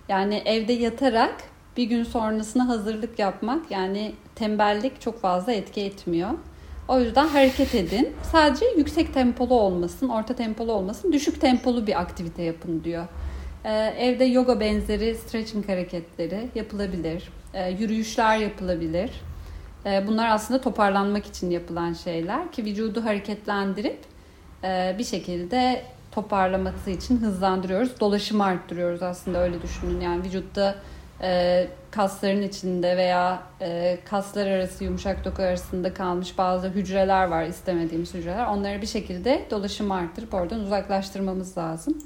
[0.09, 1.35] Yani evde yatarak
[1.77, 6.31] bir gün sonrasına hazırlık yapmak yani tembellik çok fazla etki etmiyor.
[6.89, 8.13] O yüzden hareket edin.
[8.33, 13.07] Sadece yüksek tempolu olmasın, orta tempolu olmasın, düşük tempolu bir aktivite yapın diyor.
[13.65, 17.29] Ee, evde yoga benzeri stretching hareketleri yapılabilir.
[17.55, 19.11] Ee, yürüyüşler yapılabilir.
[19.87, 23.99] Ee, bunlar aslında toparlanmak için yapılan şeyler ki vücudu hareketlendirip
[24.65, 25.83] e, bir şekilde
[26.13, 28.01] toparlaması için hızlandırıyoruz.
[28.01, 30.01] Dolaşımı arttırıyoruz aslında öyle düşünün.
[30.01, 30.75] Yani vücutta
[31.23, 38.15] e, kasların içinde veya e, kaslar arası yumuşak doku arasında kalmış bazı hücreler var istemediğimiz
[38.15, 38.47] hücreler.
[38.47, 41.99] Onları bir şekilde dolaşımı arttırıp oradan uzaklaştırmamız lazım.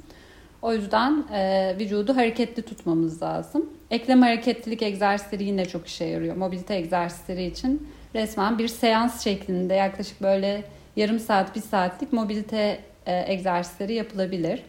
[0.62, 3.70] O yüzden e, vücudu hareketli tutmamız lazım.
[3.90, 6.37] Eklem hareketlilik egzersizleri yine çok işe yarıyor.
[6.37, 10.64] Mobilite egzersizleri için resmen bir seans şeklinde yaklaşık böyle
[10.96, 14.62] yarım saat, bir saatlik mobilite e, egzersizleri yapılabilir.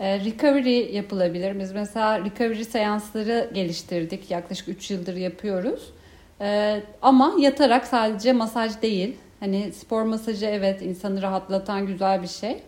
[0.00, 1.60] E, recovery yapılabilir.
[1.60, 4.30] Biz mesela recovery seansları geliştirdik.
[4.30, 5.92] Yaklaşık 3 yıldır yapıyoruz.
[6.40, 9.16] E, ama yatarak sadece masaj değil.
[9.40, 12.62] Hani spor masajı evet insanı rahatlatan güzel bir şey.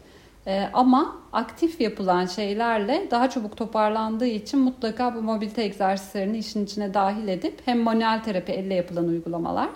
[0.47, 6.95] Ee, ama aktif yapılan şeylerle daha çabuk toparlandığı için mutlaka bu mobilite egzersizlerini işin içine
[6.95, 9.69] dahil edip hem manuel terapi elle yapılan uygulamalar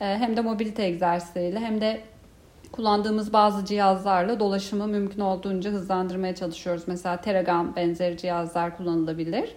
[0.00, 2.00] e, hem de mobilite egzersizleriyle hem de
[2.72, 6.82] kullandığımız bazı cihazlarla dolaşımı mümkün olduğunca hızlandırmaya çalışıyoruz.
[6.86, 9.54] Mesela Teragam benzeri cihazlar kullanılabilir.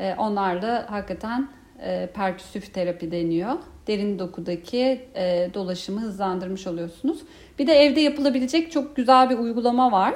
[0.00, 1.48] E, onlar da hakikaten
[1.82, 3.52] e, perküsif terapi deniyor.
[3.86, 7.18] Derin dokudaki e, dolaşımı hızlandırmış oluyorsunuz.
[7.58, 10.14] Bir de evde yapılabilecek çok güzel bir uygulama var.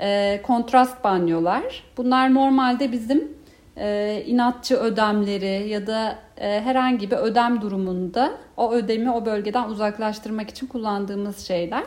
[0.00, 1.84] E, kontrast banyolar.
[1.96, 3.40] Bunlar normalde bizim
[3.76, 10.50] e, inatçı ödemleri ya da e, herhangi bir ödem durumunda o ödemi o bölgeden uzaklaştırmak
[10.50, 11.84] için kullandığımız şeyler.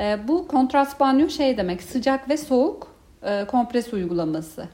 [0.00, 2.88] E, bu kontrast banyo şey demek sıcak ve soğuk
[3.22, 4.68] e, kompres uygulaması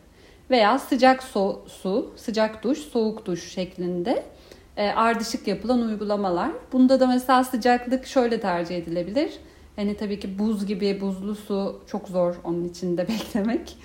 [0.50, 4.24] veya sıcak so su, sıcak duş, soğuk duş şeklinde
[4.76, 6.50] e, ardışık yapılan uygulamalar.
[6.72, 9.32] Bunda da mesela sıcaklık şöyle tercih edilebilir.
[9.76, 13.76] Hani tabii ki buz gibi buzlu su çok zor onun içinde beklemek.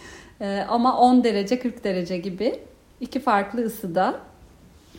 [0.41, 2.59] E, ama 10 derece 40 derece gibi
[3.01, 4.19] iki farklı ısıda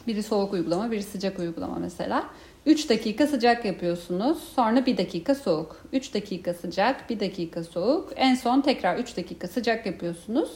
[0.07, 2.25] biri soğuk uygulama biri sıcak uygulama mesela.
[2.67, 4.39] 3 dakika sıcak yapıyorsunuz.
[4.55, 5.85] Sonra 1 dakika soğuk.
[5.93, 8.13] 3 dakika sıcak, 1 dakika soğuk.
[8.17, 10.51] En son tekrar 3 dakika sıcak yapıyorsunuz.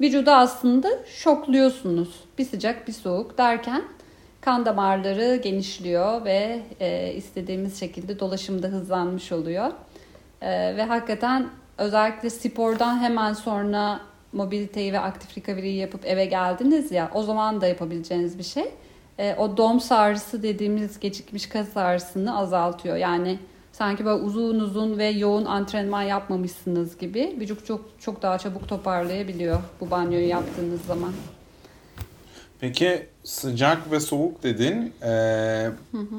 [0.00, 2.24] Vücuda aslında şokluyorsunuz.
[2.38, 3.82] Bir sıcak, bir soğuk derken
[4.40, 9.72] kan damarları genişliyor ve e, istediğimiz şekilde dolaşımda hızlanmış oluyor.
[10.40, 14.00] E, ve hakikaten özellikle spordan hemen sonra
[14.32, 18.70] mobiliteyi ve aktif recovery'yi yapıp eve geldiniz ya o zaman da yapabileceğiniz bir şey.
[19.18, 22.96] E, o dom ağrısı dediğimiz gecikmiş kas ağrısını azaltıyor.
[22.96, 23.38] Yani
[23.80, 29.58] sanki böyle uzun uzun ve yoğun antrenman yapmamışsınız gibi vücut çok çok daha çabuk toparlayabiliyor
[29.80, 31.12] bu banyoyu yaptığınız zaman.
[32.60, 34.92] Peki sıcak ve soğuk dedin.
[35.02, 35.70] Ee,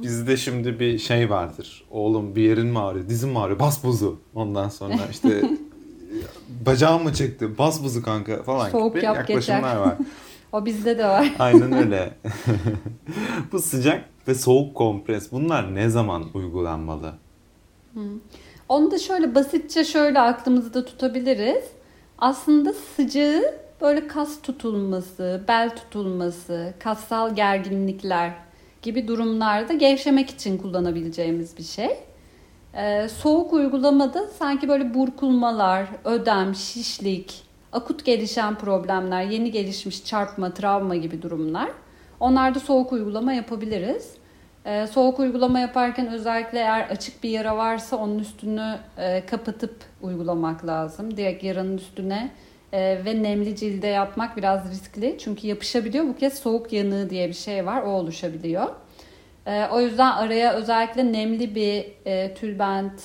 [0.04, 1.84] bizde şimdi bir şey vardır.
[1.92, 4.20] Oğlum bir yerin mi ağrıyor, dizin mi ağrıyor, bas buzu.
[4.36, 5.42] Ondan sonra işte
[6.66, 9.78] bacağım mı çekti, bas buzu kanka falan Soğuk gibi yap yaklaşımlar geçer.
[9.78, 9.98] var.
[10.54, 11.34] O bizde de var.
[11.40, 12.14] Aynen öyle.
[13.52, 17.14] Bu sıcak ve soğuk kompres bunlar ne zaman uygulanmalı?
[18.70, 21.64] Onu da şöyle basitçe şöyle aklımızda tutabiliriz.
[22.18, 23.42] Aslında sıcağı
[23.82, 28.34] böyle kas tutulması, bel tutulması, kassal gerginlikler
[28.82, 31.98] gibi durumlarda gevşemek için kullanabileceğimiz bir şey.
[32.74, 40.96] Ee, soğuk uygulamada sanki böyle burkulmalar, ödem, şişlik, akut gelişen problemler, yeni gelişmiş çarpma, travma
[40.96, 41.70] gibi durumlar.
[42.20, 44.21] Onlarda soğuk uygulama yapabiliriz.
[44.66, 50.66] Ee, soğuk uygulama yaparken özellikle eğer açık bir yara varsa onun üstünü e, kapatıp uygulamak
[50.66, 51.18] lazım.
[51.18, 52.32] Direkt yaranın üstüne
[52.74, 55.18] e, ve nemli cilde yapmak biraz riskli.
[55.20, 56.06] Çünkü yapışabiliyor.
[56.06, 57.82] Bu kez soğuk yanığı diye bir şey var.
[57.82, 58.68] O oluşabiliyor.
[59.46, 61.86] E, o yüzden araya özellikle nemli bir
[62.36, 63.02] tülbent,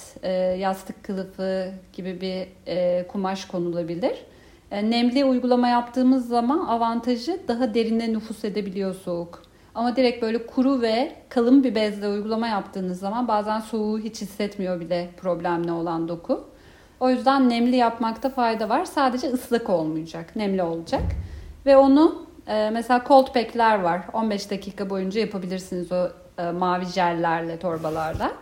[0.58, 2.46] yastık kılıfı gibi bir
[3.08, 4.14] kumaş konulabilir.
[4.70, 9.45] Nemli uygulama yaptığımız zaman avantajı daha derine nüfus edebiliyor soğuk.
[9.76, 14.80] Ama direkt böyle kuru ve kalın bir bezle uygulama yaptığınız zaman bazen soğuğu hiç hissetmiyor
[14.80, 16.44] bile problemli olan doku.
[17.00, 18.84] O yüzden nemli yapmakta fayda var.
[18.84, 21.02] Sadece ıslak olmayacak, nemli olacak.
[21.66, 24.02] Ve onu e, mesela cold pack'ler var.
[24.12, 26.08] 15 dakika boyunca yapabilirsiniz o
[26.38, 28.32] e, mavi jellerle, torbalarla.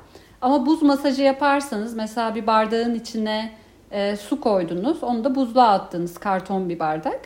[0.41, 3.53] Ama buz masajı yaparsanız mesela bir bardağın içine
[3.91, 5.03] e, su koydunuz.
[5.03, 7.21] Onu da buzluğa attınız karton bir bardak.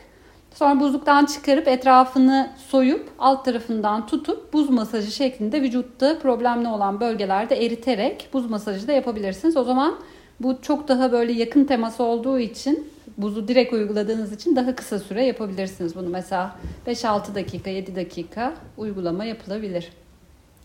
[0.58, 7.66] Sonra buzluktan çıkarıp etrafını soyup alt tarafından tutup buz masajı şeklinde vücutta problemli olan bölgelerde
[7.66, 9.56] eriterek buz masajı da yapabilirsiniz.
[9.56, 9.98] O zaman
[10.40, 15.24] bu çok daha böyle yakın teması olduğu için buzu direkt uyguladığınız için daha kısa süre
[15.24, 16.08] yapabilirsiniz bunu.
[16.08, 19.92] Mesela 5-6 dakika, 7 dakika uygulama yapılabilir.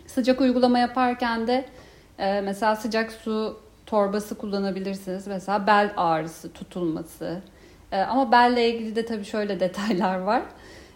[0.07, 1.65] Sıcak uygulama yaparken de
[2.17, 5.27] e, mesela sıcak su torbası kullanabilirsiniz.
[5.27, 7.41] Mesela bel ağrısı, tutulması.
[7.93, 10.41] E, ama belle ilgili de tabii şöyle detaylar var.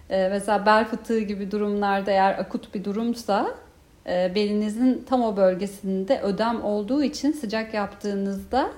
[0.10, 3.56] E, mesela bel fıtığı gibi durumlarda eğer akut bir durumsa
[4.08, 8.70] e, belinizin tam o bölgesinde ödem olduğu için sıcak yaptığınızda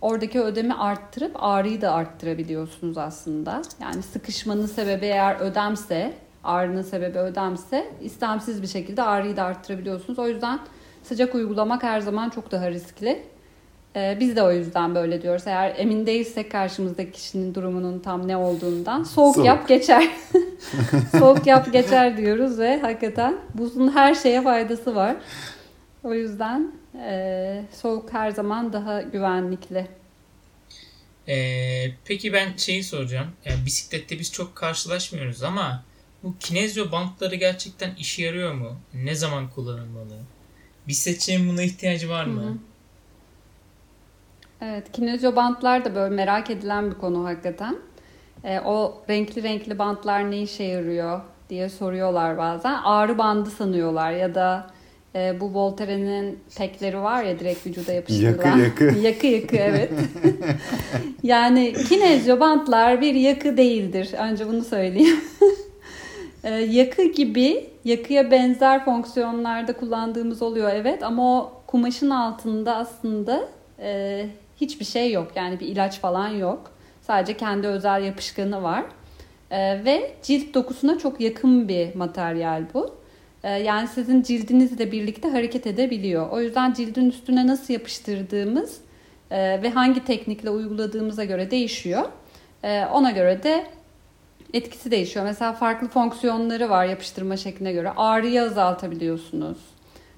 [0.00, 3.62] oradaki ödemi arttırıp ağrıyı da arttırabiliyorsunuz aslında.
[3.82, 6.12] Yani sıkışmanın sebebi eğer ödemse,
[6.44, 10.18] ağrının sebebi ödemse istemsiz bir şekilde ağrıyı da arttırabiliyorsunuz.
[10.18, 10.58] O yüzden
[11.02, 13.22] sıcak uygulamak her zaman çok daha riskli.
[13.96, 15.42] Ee, biz de o yüzden böyle diyoruz.
[15.46, 19.46] Eğer emin değilsek karşımızdaki kişinin durumunun tam ne olduğundan soğuk, Soğuk.
[19.46, 20.08] yap geçer.
[21.18, 25.16] soğuk yap geçer diyoruz ve hakikaten buzun her şeye faydası var.
[26.04, 26.72] O yüzden
[27.08, 29.86] e, soğuk her zaman daha güvenlikli.
[31.28, 33.26] Ee, peki ben şeyi soracağım.
[33.44, 35.84] Yani bisiklette biz çok karşılaşmıyoruz ama
[36.22, 38.80] bu kinezyo bantları gerçekten işe yarıyor mu?
[38.94, 40.18] Ne zaman kullanılmalı?
[40.88, 42.42] Bisikletçinin buna ihtiyacı var mı?
[42.42, 42.54] Hı hı.
[44.62, 47.76] Evet, kinezyo bantlar da böyle merak edilen bir konu hakikaten.
[48.44, 52.74] E, o renkli renkli bantlar ne işe yarıyor diye soruyorlar bazen.
[52.84, 54.66] Ağrı bandı sanıyorlar ya da
[55.14, 58.58] e, bu Voltare'nin tekleri var ya direkt vücuda yapıştırılan.
[58.58, 58.98] Yakı yakı.
[59.02, 59.90] yakı yakı evet.
[61.22, 64.14] yani kinezyo bantlar bir yakı değildir.
[64.18, 65.20] Önce bunu söyleyeyim.
[66.44, 73.48] Ee, yakı gibi, yakıya benzer fonksiyonlarda kullandığımız oluyor evet ama o kumaşın altında aslında
[73.78, 74.26] e,
[74.60, 75.32] hiçbir şey yok.
[75.34, 76.70] Yani bir ilaç falan yok.
[77.00, 78.84] Sadece kendi özel yapışkanı var.
[79.50, 82.94] E, ve cilt dokusuna çok yakın bir materyal bu.
[83.42, 86.30] E, yani sizin cildinizle birlikte hareket edebiliyor.
[86.30, 88.80] O yüzden cildin üstüne nasıl yapıştırdığımız
[89.30, 92.04] e, ve hangi teknikle uyguladığımıza göre değişiyor.
[92.62, 93.66] E, ona göre de
[94.52, 95.24] etkisi değişiyor.
[95.24, 97.90] Mesela farklı fonksiyonları var yapıştırma şekline göre.
[97.96, 99.58] Ağrıyı azaltabiliyorsunuz.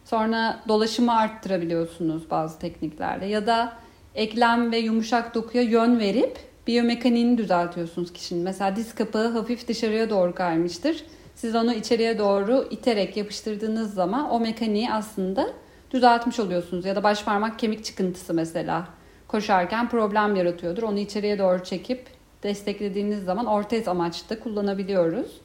[0.04, 3.26] Sonra dolaşımı arttırabiliyorsunuz bazı tekniklerle.
[3.26, 3.72] Ya da
[4.14, 8.42] eklem ve yumuşak dokuya yön verip biyomekaniğini düzeltiyorsunuz kişinin.
[8.42, 11.04] Mesela diz kapağı hafif dışarıya doğru kaymıştır.
[11.34, 15.50] Siz onu içeriye doğru iterek yapıştırdığınız zaman o mekaniği aslında
[15.90, 16.84] düzeltmiş oluyorsunuz.
[16.84, 18.88] Ya da baş parmak kemik çıkıntısı mesela
[19.28, 20.82] koşarken problem yaratıyordur.
[20.82, 22.06] Onu içeriye doğru çekip
[22.42, 25.40] desteklediğiniz zaman ortez amaçlı kullanabiliyoruz.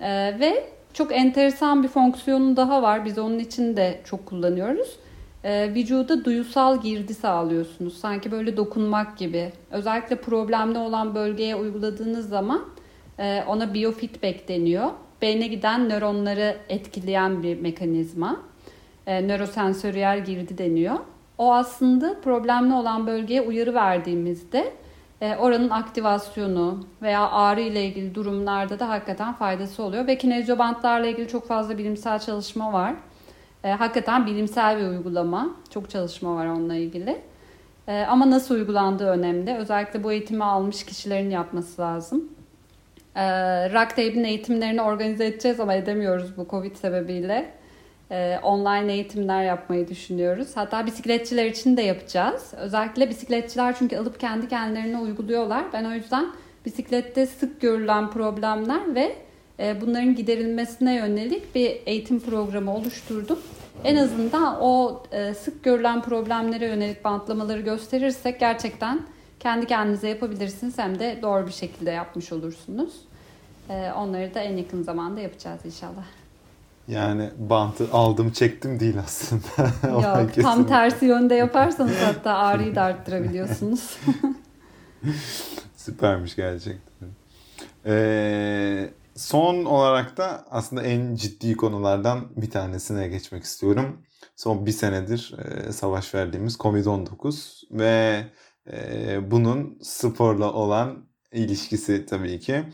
[0.00, 3.04] Ee, ve çok enteresan bir fonksiyonu daha var.
[3.04, 4.96] Biz onun için de çok kullanıyoruz.
[5.46, 7.98] Ee, vücuda duyusal girdi sağlıyorsunuz.
[7.98, 9.52] Sanki böyle dokunmak gibi.
[9.70, 12.64] Özellikle problemli olan bölgeye uyguladığınız zaman
[13.18, 14.90] e, ona biofeedback deniyor.
[15.22, 18.40] Beyne giden nöronları etkileyen bir mekanizma.
[19.06, 20.94] E, nörosensöriyel girdi deniyor.
[21.38, 24.72] O aslında problemli olan bölgeye uyarı verdiğimizde
[25.20, 30.06] e, oranın aktivasyonu veya ağrı ile ilgili durumlarda da hakikaten faydası oluyor.
[30.06, 32.94] Ve kinezyobantlarla ilgili çok fazla bilimsel çalışma var.
[33.66, 35.56] E, hakikaten bilimsel bir uygulama.
[35.70, 37.20] Çok çalışma var onunla ilgili.
[37.88, 39.54] E, ama nasıl uygulandığı önemli.
[39.54, 42.24] Özellikle bu eğitimi almış kişilerin yapması lazım.
[43.14, 43.24] E,
[43.72, 47.50] Rock eğitimlerini organize edeceğiz ama edemiyoruz bu Covid sebebiyle
[48.10, 50.48] e, online eğitimler yapmayı düşünüyoruz.
[50.54, 52.54] Hatta bisikletçiler için de yapacağız.
[52.56, 55.64] Özellikle bisikletçiler çünkü alıp kendi kendilerine uyguluyorlar.
[55.72, 56.26] Ben o yüzden
[56.66, 59.16] bisiklette sık görülen problemler ve
[59.60, 63.38] e, bunların giderilmesine yönelik bir eğitim programı oluşturdum.
[63.84, 69.00] En azından o e, sık görülen problemlere yönelik bantlamaları gösterirsek gerçekten
[69.40, 72.94] kendi kendinize yapabilirsiniz hem de doğru bir şekilde yapmış olursunuz.
[73.70, 76.04] E, onları da en yakın zamanda yapacağız inşallah.
[76.88, 79.70] Yani bantı aldım çektim değil aslında.
[79.92, 83.98] Yok tam tersi yönde yaparsanız hatta ağrıyı da arttırabiliyorsunuz.
[85.76, 87.08] Süpermiş gerçekten.
[87.86, 94.02] Ee, son olarak da aslında en ciddi konulardan bir tanesine geçmek istiyorum.
[94.36, 95.34] Son bir senedir
[95.70, 98.24] savaş verdiğimiz Covid-19 ve
[99.30, 102.64] bunun sporla olan ilişkisi tabii ki.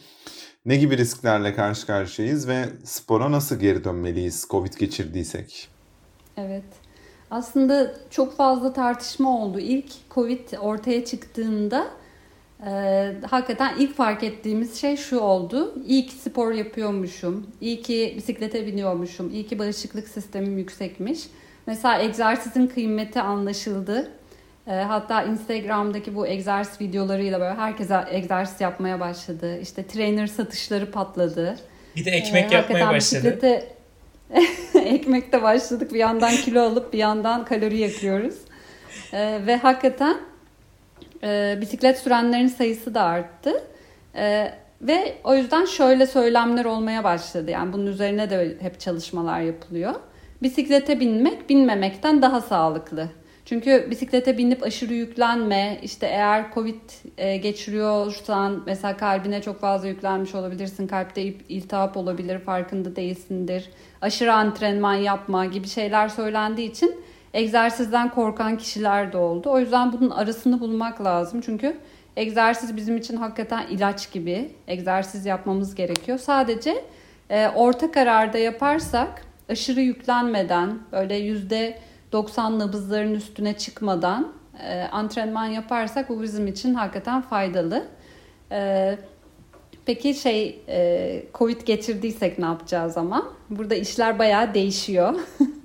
[0.64, 5.68] Ne gibi risklerle karşı karşıyayız ve spora nasıl geri dönmeliyiz Covid geçirdiysek?
[6.36, 6.64] Evet.
[7.30, 9.60] Aslında çok fazla tartışma oldu.
[9.60, 11.86] İlk Covid ortaya çıktığında
[12.66, 15.74] e, hakikaten ilk fark ettiğimiz şey şu oldu.
[15.86, 17.46] İyi ki spor yapıyormuşum.
[17.60, 19.30] İyi ki bisiklete biniyormuşum.
[19.30, 21.20] İyi ki bağışıklık sistemim yüksekmiş.
[21.66, 24.10] Mesela egzersizin kıymeti anlaşıldı.
[24.66, 29.58] E, hatta Instagram'daki bu egzersiz videolarıyla böyle herkese egzersiz yapmaya başladı.
[29.60, 31.56] İşte trainer satışları patladı.
[31.96, 32.96] Bir de ekmek e, yapmaya başladı.
[32.96, 33.72] Bisiklete...
[34.74, 35.94] ekmekte başladık.
[35.94, 38.34] Bir yandan kilo alıp bir yandan kalori yakıyoruz.
[39.12, 40.16] E, ve hakikaten
[41.22, 43.64] e, bisiklet sürenlerin sayısı da arttı.
[44.14, 47.50] E, ve o yüzden şöyle söylemler olmaya başladı.
[47.50, 49.94] Yani bunun üzerine de hep çalışmalar yapılıyor.
[50.42, 53.08] Bisiklete binmek binmemekten daha sağlıklı
[53.44, 56.80] çünkü bisiklete binip aşırı yüklenme, işte eğer Covid
[57.18, 63.70] e, geçiriyorsan mesela kalbine çok fazla yüklenmiş olabilirsin, kalpte iltihap olabilir, farkında değilsindir.
[64.00, 67.04] Aşırı antrenman yapma gibi şeyler söylendiği için
[67.34, 69.50] egzersizden korkan kişiler de oldu.
[69.50, 71.40] O yüzden bunun arasını bulmak lazım.
[71.40, 71.76] Çünkü
[72.16, 74.50] egzersiz bizim için hakikaten ilaç gibi.
[74.68, 76.18] Egzersiz yapmamız gerekiyor.
[76.18, 76.84] Sadece
[77.30, 81.78] e, orta kararda yaparsak aşırı yüklenmeden böyle yüzde
[82.12, 84.32] 90 nabızların üstüne çıkmadan
[84.66, 87.84] e, antrenman yaparsak bu bizim için hakikaten faydalı.
[88.52, 88.98] E,
[89.86, 93.32] peki şey e, Covid geçirdiysek ne yapacağız ama?
[93.50, 95.14] Burada işler bayağı değişiyor.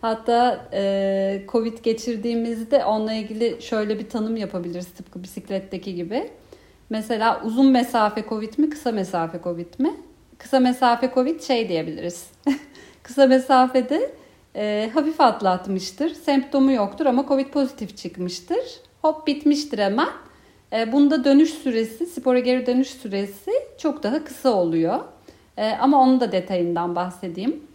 [0.00, 6.30] Hatta e, Covid geçirdiğimizde onunla ilgili şöyle bir tanım yapabiliriz tıpkı bisikletteki gibi.
[6.90, 9.96] Mesela uzun mesafe Covid mi, kısa mesafe Covid mi?
[10.38, 12.26] Kısa mesafe Covid şey diyebiliriz.
[13.02, 14.10] kısa mesafede
[14.56, 16.14] e, hafif atlatmıştır.
[16.14, 18.80] Semptomu yoktur ama Covid pozitif çıkmıştır.
[19.02, 20.08] Hop bitmiştir hemen.
[20.72, 25.00] E, bunda dönüş süresi, spora geri dönüş süresi çok daha kısa oluyor.
[25.56, 27.67] E, ama onun da detayından bahsedeyim.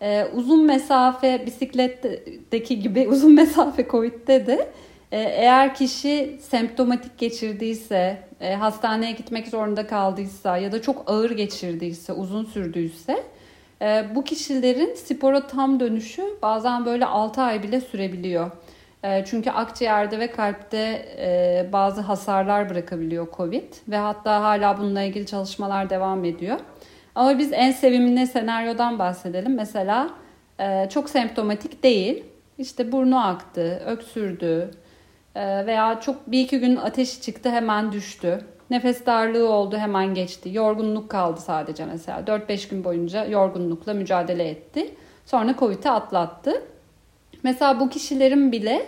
[0.00, 4.68] E, uzun mesafe bisikletteki gibi uzun mesafe Covid'de de
[5.12, 12.12] E, eğer kişi semptomatik geçirdiyse, e, hastaneye gitmek zorunda kaldıysa ya da çok ağır geçirdiyse,
[12.12, 13.22] uzun sürdüyse
[13.82, 18.50] e, bu kişilerin spora tam dönüşü bazen böyle 6 ay bile sürebiliyor.
[19.26, 26.24] Çünkü akciğerde ve kalpte bazı hasarlar bırakabiliyor COVID ve hatta hala bununla ilgili çalışmalar devam
[26.24, 26.56] ediyor.
[27.16, 29.54] Ama biz en sevimli senaryodan bahsedelim.
[29.54, 30.10] Mesela
[30.90, 32.24] çok semptomatik değil.
[32.58, 34.70] İşte burnu aktı, öksürdü,
[35.36, 38.40] ee, veya çok bir iki gün ateşi çıktı hemen düştü.
[38.70, 40.50] Nefes darlığı oldu hemen geçti.
[40.52, 42.20] Yorgunluk kaldı sadece mesela.
[42.20, 44.94] 4-5 gün boyunca yorgunlukla mücadele etti.
[45.26, 46.62] Sonra Covid'i atlattı.
[47.42, 48.86] Mesela bu kişilerin bile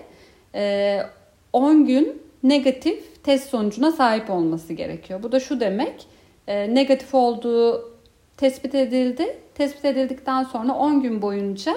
[1.53, 5.22] 10 e, gün negatif test sonucuna sahip olması gerekiyor.
[5.22, 6.07] Bu da şu demek.
[6.47, 7.88] E, negatif olduğu
[8.39, 9.39] tespit edildi.
[9.55, 11.74] Tespit edildikten sonra 10 gün boyunca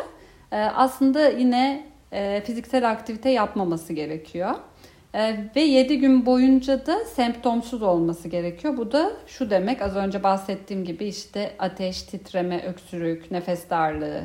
[0.52, 4.56] e, aslında yine e, fiziksel aktivite yapmaması gerekiyor.
[5.14, 8.78] E, ve 7 gün boyunca da semptomsuz olması gerekiyor.
[8.78, 14.24] Bu da şu demek az önce bahsettiğim gibi işte ateş, titreme, öksürük, nefes darlığı,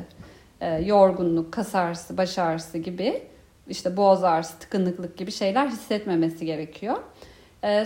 [0.85, 3.23] yorgunluk, kas ağrısı, baş ağrısı gibi
[3.67, 6.97] işte boğaz ağrısı, tıkanıklık gibi şeyler hissetmemesi gerekiyor.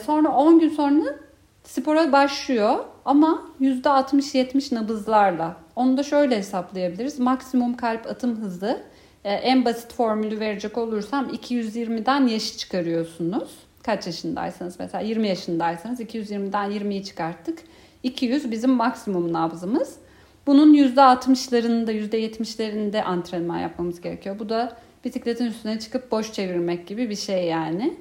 [0.05, 1.15] Sonra 10 gün sonra
[1.63, 5.57] spora başlıyor ama %60-70 nabızlarla.
[5.75, 7.19] Onu da şöyle hesaplayabiliriz.
[7.19, 8.83] Maksimum kalp atım hızı
[9.23, 13.49] e, en basit formülü verecek olursam 220'den yaşı çıkarıyorsunuz.
[13.83, 17.59] Kaç yaşındaysanız mesela 20 yaşındaysanız 220'den 20'yi çıkarttık.
[18.03, 19.95] 200 bizim maksimum nabzımız.
[20.47, 24.39] Bunun %60'larında %70'lerinde antrenman yapmamız gerekiyor.
[24.39, 27.97] Bu da bisikletin üstüne çıkıp boş çevirmek gibi bir şey yani.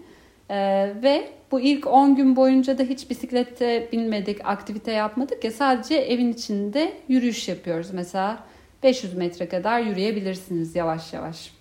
[0.50, 5.94] Ee, ve bu ilk 10 gün boyunca da hiç bisiklete binmedik, aktivite yapmadık ya sadece
[5.94, 7.90] evin içinde yürüyüş yapıyoruz.
[7.92, 8.38] Mesela
[8.82, 11.54] 500 metre kadar yürüyebilirsiniz yavaş yavaş.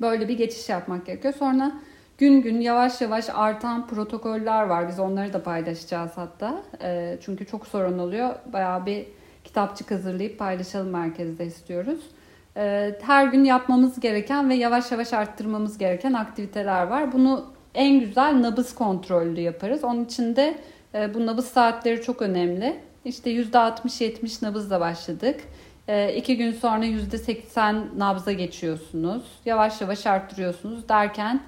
[0.00, 1.34] Böyle bir geçiş yapmak gerekiyor.
[1.38, 1.72] Sonra
[2.18, 4.88] gün gün yavaş yavaş artan protokoller var.
[4.88, 6.62] Biz onları da paylaşacağız hatta.
[6.82, 8.34] E, çünkü çok sorun oluyor.
[8.52, 9.06] Bayağı bir
[9.44, 12.00] kitapçık hazırlayıp paylaşalım merkezde istiyoruz.
[12.56, 17.12] E, her gün yapmamız gereken ve yavaş yavaş arttırmamız gereken aktiviteler var.
[17.12, 19.84] Bunu en güzel nabız kontrollü yaparız.
[19.84, 20.58] Onun için de
[20.94, 22.80] e, bu nabız saatleri çok önemli.
[23.04, 25.40] İşte %60-70 nabızla başladık.
[25.88, 29.22] E, iki gün sonra %80 nabza geçiyorsunuz.
[29.44, 31.40] Yavaş yavaş arttırıyorsunuz derken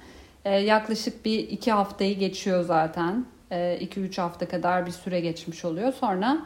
[0.45, 3.27] e, yaklaşık bir iki haftayı geçiyor zaten.
[3.51, 5.93] 2-3 e, hafta kadar bir süre geçmiş oluyor.
[5.93, 6.39] Sonra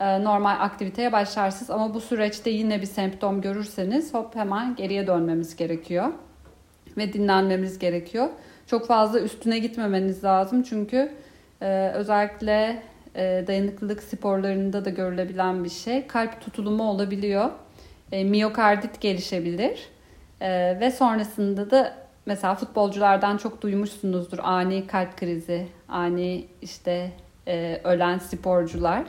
[0.00, 1.70] normal aktiviteye başlarsınız.
[1.70, 6.12] Ama bu süreçte yine bir semptom görürseniz hop hemen geriye dönmemiz gerekiyor.
[6.96, 8.28] Ve dinlenmemiz gerekiyor.
[8.66, 10.62] Çok fazla üstüne gitmemeniz lazım.
[10.62, 11.12] Çünkü
[11.62, 12.82] e, özellikle
[13.16, 16.06] e, dayanıklılık sporlarında da görülebilen bir şey.
[16.06, 17.50] Kalp tutulumu olabiliyor.
[18.12, 19.88] E, miyokardit gelişebilir.
[20.40, 21.94] E, ve sonrasında da
[22.26, 27.10] mesela futbolculardan çok duymuşsunuzdur ani kalp krizi, ani işte
[27.48, 29.04] e, ölen sporcular.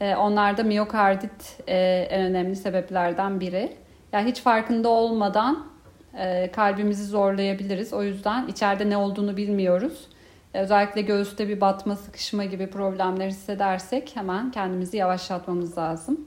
[0.00, 1.76] E, onlarda miyokardit e,
[2.10, 3.72] en önemli sebeplerden biri.
[4.12, 5.66] Yani hiç farkında olmadan
[6.14, 7.92] e, kalbimizi zorlayabiliriz.
[7.92, 10.08] O yüzden içeride ne olduğunu bilmiyoruz
[10.54, 16.20] özellikle göğüste bir batma, sıkışma gibi problemler hissedersek hemen kendimizi yavaşlatmamız lazım.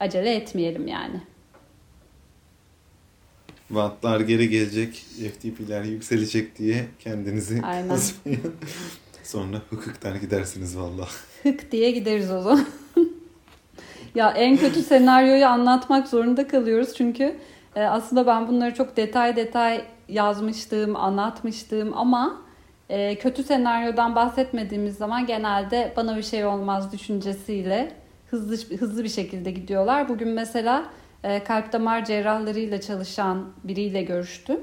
[0.00, 1.20] Acele etmeyelim yani.
[3.68, 4.94] Wattlar geri gelecek,
[5.34, 7.98] FTP'ler yükselecek diye kendinizi Aynen.
[9.22, 9.62] Sonra
[10.02, 11.08] der gidersiniz valla.
[11.42, 12.66] Hık diye gideriz o zaman.
[14.14, 17.36] ya en kötü senaryoyu anlatmak zorunda kalıyoruz çünkü
[17.76, 22.42] e, aslında ben bunları çok detay detay yazmıştım, anlatmıştım ama
[22.88, 27.92] e, kötü senaryodan bahsetmediğimiz zaman genelde bana bir şey olmaz düşüncesiyle
[28.30, 30.08] hızlı hızlı bir şekilde gidiyorlar.
[30.08, 30.84] Bugün mesela
[31.24, 34.60] e, kalp damar cerrahlarıyla çalışan biriyle görüştüm.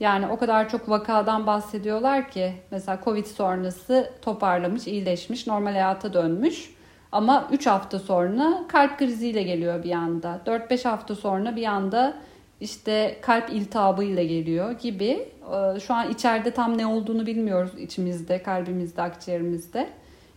[0.00, 6.74] Yani o kadar çok vakadan bahsediyorlar ki mesela Covid sonrası toparlamış, iyileşmiş, normal hayata dönmüş.
[7.12, 10.40] Ama 3 hafta sonra kalp kriziyle geliyor bir anda.
[10.46, 12.14] 4-5 hafta sonra bir anda
[12.60, 15.28] işte kalp iltihabıyla geliyor gibi.
[15.52, 19.88] Ee, şu an içeride tam ne olduğunu bilmiyoruz içimizde, kalbimizde, akciğerimizde.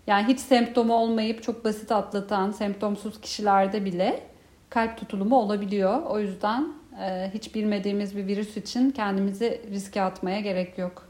[0.08, 4.24] Yani hiç semptomu olmayıp çok basit atlatan semptomsuz kişilerde bile
[4.70, 6.02] kalp tutulumu olabiliyor.
[6.02, 6.68] O yüzden
[7.02, 11.08] e, hiç bilmediğimiz bir virüs için kendimizi riske atmaya gerek yok.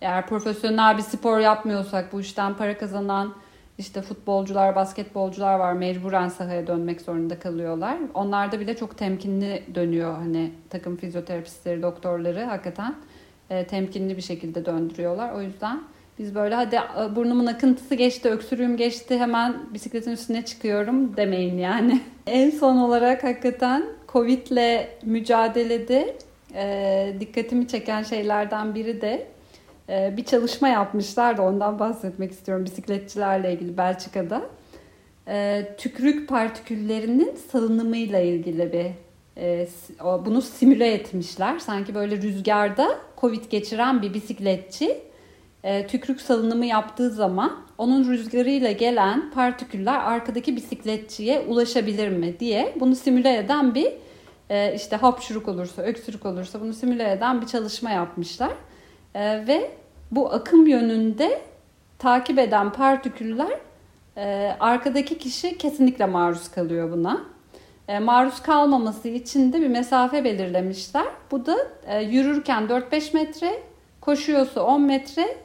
[0.00, 3.34] Eğer profesyonel bir spor yapmıyorsak, bu işten para kazanan
[3.80, 7.98] işte futbolcular, basketbolcular var mecburen sahaya dönmek zorunda kalıyorlar.
[8.14, 12.94] Onlarda bile çok temkinli dönüyor hani takım fizyoterapistleri, doktorları hakikaten
[13.50, 15.32] e, temkinli bir şekilde döndürüyorlar.
[15.32, 15.80] O yüzden
[16.18, 22.00] biz böyle hadi e, burnumun akıntısı geçti, öksürüğüm geçti hemen bisikletin üstüne çıkıyorum demeyin yani.
[22.26, 26.16] en son olarak hakikaten Covid'le mücadelede
[26.54, 29.26] e, dikkatimi çeken şeylerden biri de
[29.90, 34.42] bir çalışma yapmışlar da ondan bahsetmek istiyorum bisikletçilerle ilgili Belçika'da.
[35.28, 38.86] E, tükürük partiküllerinin salınımıyla ilgili bir
[39.42, 39.68] e,
[40.26, 41.58] bunu simüle etmişler.
[41.58, 45.00] Sanki böyle rüzgarda Covid geçiren bir bisikletçi
[45.64, 52.96] e, tükürük salınımı yaptığı zaman onun rüzgarıyla gelen partiküller arkadaki bisikletçiye ulaşabilir mi diye bunu
[52.96, 53.92] simüle eden bir
[54.50, 58.52] e, işte hapşuruk olursa, öksürük olursa bunu simüle eden bir çalışma yapmışlar.
[59.14, 59.70] Ve
[60.10, 61.40] bu akım yönünde
[61.98, 63.58] takip eden partiküller
[64.16, 67.20] e, arkadaki kişi kesinlikle maruz kalıyor buna.
[67.88, 71.06] E, maruz kalmaması için de bir mesafe belirlemişler.
[71.30, 71.56] Bu da
[71.86, 73.62] e, yürürken 4-5 metre,
[74.00, 75.36] koşuyorsa 10 metre,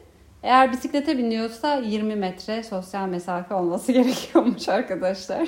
[0.43, 5.47] eğer bisiklete biniyorsa 20 metre sosyal mesafe olması gerekiyormuş arkadaşlar.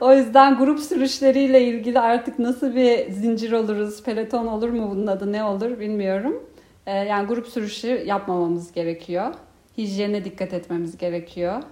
[0.00, 5.32] o yüzden grup sürüşleriyle ilgili artık nasıl bir zincir oluruz, peloton olur mu bunun adı
[5.32, 6.42] ne olur bilmiyorum.
[6.86, 9.34] Ee, yani grup sürüşü yapmamamız gerekiyor.
[9.78, 11.62] Hijyene dikkat etmemiz gerekiyor.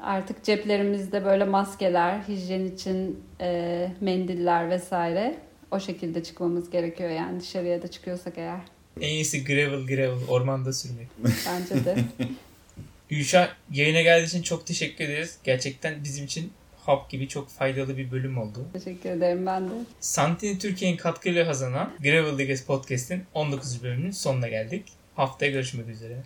[0.00, 5.38] Artık ceplerimizde böyle maskeler, hijyen için e, mendiller vesaire
[5.70, 8.60] o şekilde çıkmamız gerekiyor yani dışarıya da çıkıyorsak eğer.
[9.00, 11.08] En iyisi gravel gravel ormanda sürmek.
[11.18, 11.96] Bence de.
[13.08, 15.38] Gülşah yayına geldiği için çok teşekkür ederiz.
[15.44, 16.52] Gerçekten bizim için
[16.86, 18.66] hap gibi çok faydalı bir bölüm oldu.
[18.72, 19.72] Teşekkür ederim ben de.
[20.00, 23.82] Santini Türkiye'nin katkıyla hazırlanan Gravel Diggers Podcast'in 19.
[23.82, 24.84] bölümünün sonuna geldik.
[25.14, 26.22] Haftaya görüşmek üzere.